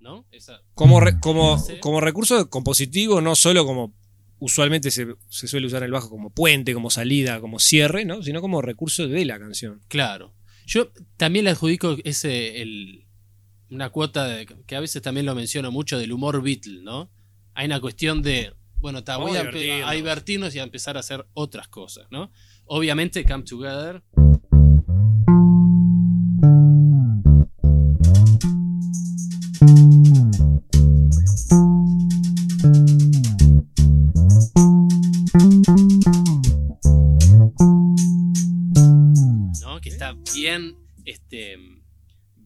¿No? 0.00 0.24
Esa- 0.32 0.60
Como, 0.74 1.00
re- 1.00 1.18
como, 1.20 1.56
como 1.80 2.00
recurso 2.00 2.48
compositivo, 2.50 3.20
no 3.20 3.34
solo 3.34 3.64
como 3.64 3.92
usualmente 4.44 4.90
se, 4.90 5.06
se 5.28 5.46
suele 5.46 5.68
usar 5.68 5.84
el 5.84 5.92
bajo 5.92 6.10
como 6.10 6.30
puente, 6.30 6.74
como 6.74 6.90
salida, 6.90 7.40
como 7.40 7.60
cierre, 7.60 8.04
¿no? 8.04 8.22
sino 8.24 8.40
como 8.40 8.60
recurso 8.60 9.06
de 9.06 9.24
la 9.24 9.38
canción. 9.38 9.80
Claro. 9.86 10.34
Yo 10.66 10.90
también 11.16 11.44
le 11.44 11.52
adjudico 11.52 11.96
ese, 12.02 12.60
el, 12.60 13.06
una 13.70 13.90
cuota 13.90 14.26
de- 14.26 14.46
que 14.66 14.74
a 14.76 14.80
veces 14.80 15.00
también 15.00 15.26
lo 15.26 15.36
menciono 15.36 15.70
mucho 15.70 15.96
del 15.96 16.10
humor 16.12 16.42
Beatle, 16.42 16.82
¿no? 16.82 17.08
Hay 17.54 17.66
una 17.66 17.80
cuestión 17.80 18.20
de, 18.20 18.52
bueno, 18.78 19.04
ta, 19.04 19.16
voy 19.16 19.36
a 19.36 19.42
a 19.88 19.92
divertirnos 19.92 20.54
y 20.56 20.58
a 20.58 20.64
empezar 20.64 20.96
a 20.96 21.00
hacer 21.00 21.24
otras 21.34 21.68
cosas, 21.68 22.06
¿no? 22.10 22.32
Obviamente, 22.64 23.24
Come 23.24 23.44
Together. 23.44 24.02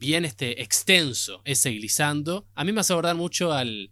Bien 0.07 0.25
este, 0.25 0.63
extenso 0.63 1.43
ese 1.45 1.73
glissando. 1.73 2.47
A 2.55 2.65
mí 2.65 2.73
me 2.73 2.81
hace 2.81 2.93
acordar 2.93 3.17
mucho 3.17 3.53
al, 3.53 3.91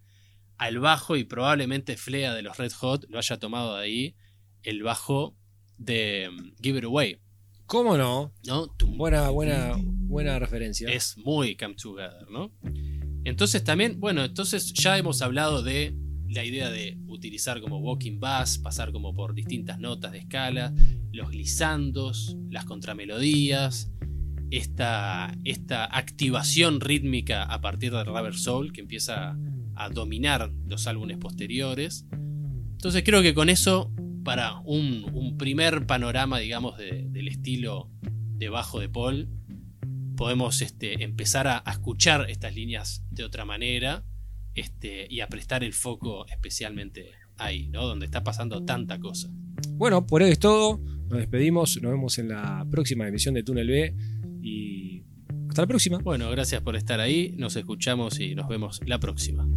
al 0.57 0.79
bajo 0.79 1.17
y 1.17 1.25
probablemente 1.25 1.97
Flea 1.97 2.33
de 2.35 2.43
los 2.43 2.57
Red 2.57 2.73
Hot 2.73 3.07
lo 3.09 3.19
haya 3.19 3.39
tomado 3.39 3.77
de 3.77 3.83
ahí, 3.83 4.17
el 4.63 4.83
bajo 4.83 5.37
de 5.77 6.31
um, 6.31 6.53
Give 6.63 6.79
It 6.79 6.85
Away. 6.85 7.19
¿Cómo 7.67 7.97
no? 7.97 8.33
¿no? 8.47 8.69
Tum, 8.69 8.97
Buena, 8.97 9.31
buena, 9.31 9.75
buena 9.77 10.39
referencia. 10.39 10.89
es 10.89 11.17
muy 11.19 11.57
Come 11.57 11.75
Together, 11.75 12.31
¿no? 12.31 12.53
Entonces 13.25 13.65
también, 13.65 13.99
bueno, 13.99 14.25
entonces 14.25 14.73
ya 14.73 14.97
hemos 14.97 15.21
hablado 15.21 15.63
de 15.63 15.97
la 16.29 16.45
idea 16.45 16.71
de 16.71 16.97
utilizar 17.07 17.61
como 17.61 17.79
walking 17.79 18.21
bass, 18.21 18.59
pasar 18.59 18.93
como 18.93 19.15
por 19.15 19.35
distintas 19.35 19.79
notas 19.79 20.13
de 20.13 20.19
escala, 20.19 20.75
los 21.11 21.31
glissandos, 21.31 22.37
las 22.51 22.67
contramelodías, 22.67 23.91
esta, 24.57 25.37
esta 25.45 25.85
activación 25.85 26.81
rítmica 26.81 27.43
a 27.43 27.61
partir 27.61 27.93
del 27.93 28.07
Rubber 28.07 28.35
Soul 28.35 28.73
que 28.73 28.81
empieza 28.81 29.37
a 29.75 29.89
dominar 29.91 30.51
los 30.69 30.87
álbumes 30.87 31.19
posteriores. 31.19 32.07
Entonces 32.73 33.03
creo 33.05 33.23
que 33.23 33.35
con 33.35 33.49
eso, 33.49 33.93
para 34.25 34.59
un, 34.61 35.37
primer 35.39 35.87
panorama, 35.87 36.39
digamos, 36.39 36.77
de- 36.79 37.07
del 37.11 37.29
estilo 37.29 37.91
de 38.37 38.49
bajo 38.49 38.79
de 38.79 38.89
Paul, 38.89 39.29
podemos 40.17 40.63
este, 40.63 41.03
empezar 41.03 41.47
a, 41.49 41.63
a 41.67 41.73
escuchar 41.73 42.31
estas 42.31 42.55
líneas 42.55 43.05
de 43.11 43.25
otra 43.25 43.45
manera 43.45 44.05
este, 44.55 45.07
y 45.11 45.21
a 45.21 45.27
prestar 45.29 45.65
el 45.65 45.73
foco 45.73 46.25
especialmente 46.29 47.11
ahí, 47.37 47.69
¿no? 47.69 47.85
Donde 47.87 48.07
está 48.07 48.23
pasando 48.23 48.65
tanta 48.65 49.01
cosa. 49.01 49.29
Bueno, 49.71 50.07
por 50.07 50.23
hoy 50.23 50.31
es 50.31 50.39
todo. 50.39 50.79
Nos 51.09 51.19
despedimos. 51.19 51.81
Nos 51.83 51.91
vemos 51.91 52.19
en 52.19 52.29
la 52.29 52.65
próxima 52.71 53.09
emisión 53.09 53.35
de 53.35 53.43
Túnel 53.43 53.67
B. 53.69 53.95
Y 54.45 55.03
hasta 55.49 55.63
la 55.63 55.67
próxima. 55.67 55.99
Bueno, 55.99 56.31
gracias 56.31 56.61
por 56.61 56.77
estar 56.77 57.01
ahí, 57.01 57.35
nos 57.39 57.57
escuchamos 57.57 58.21
y 58.21 58.35
nos 58.35 58.47
vemos 58.47 58.81
la 58.85 58.99
próxima. 58.99 59.49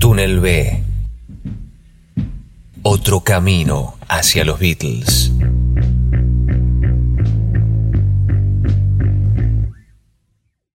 Túnel 0.00 0.40
B. 0.40 0.82
Otro 2.82 3.20
camino 3.20 3.94
hacia 4.08 4.44
los 4.44 4.58
Beatles. 4.58 5.30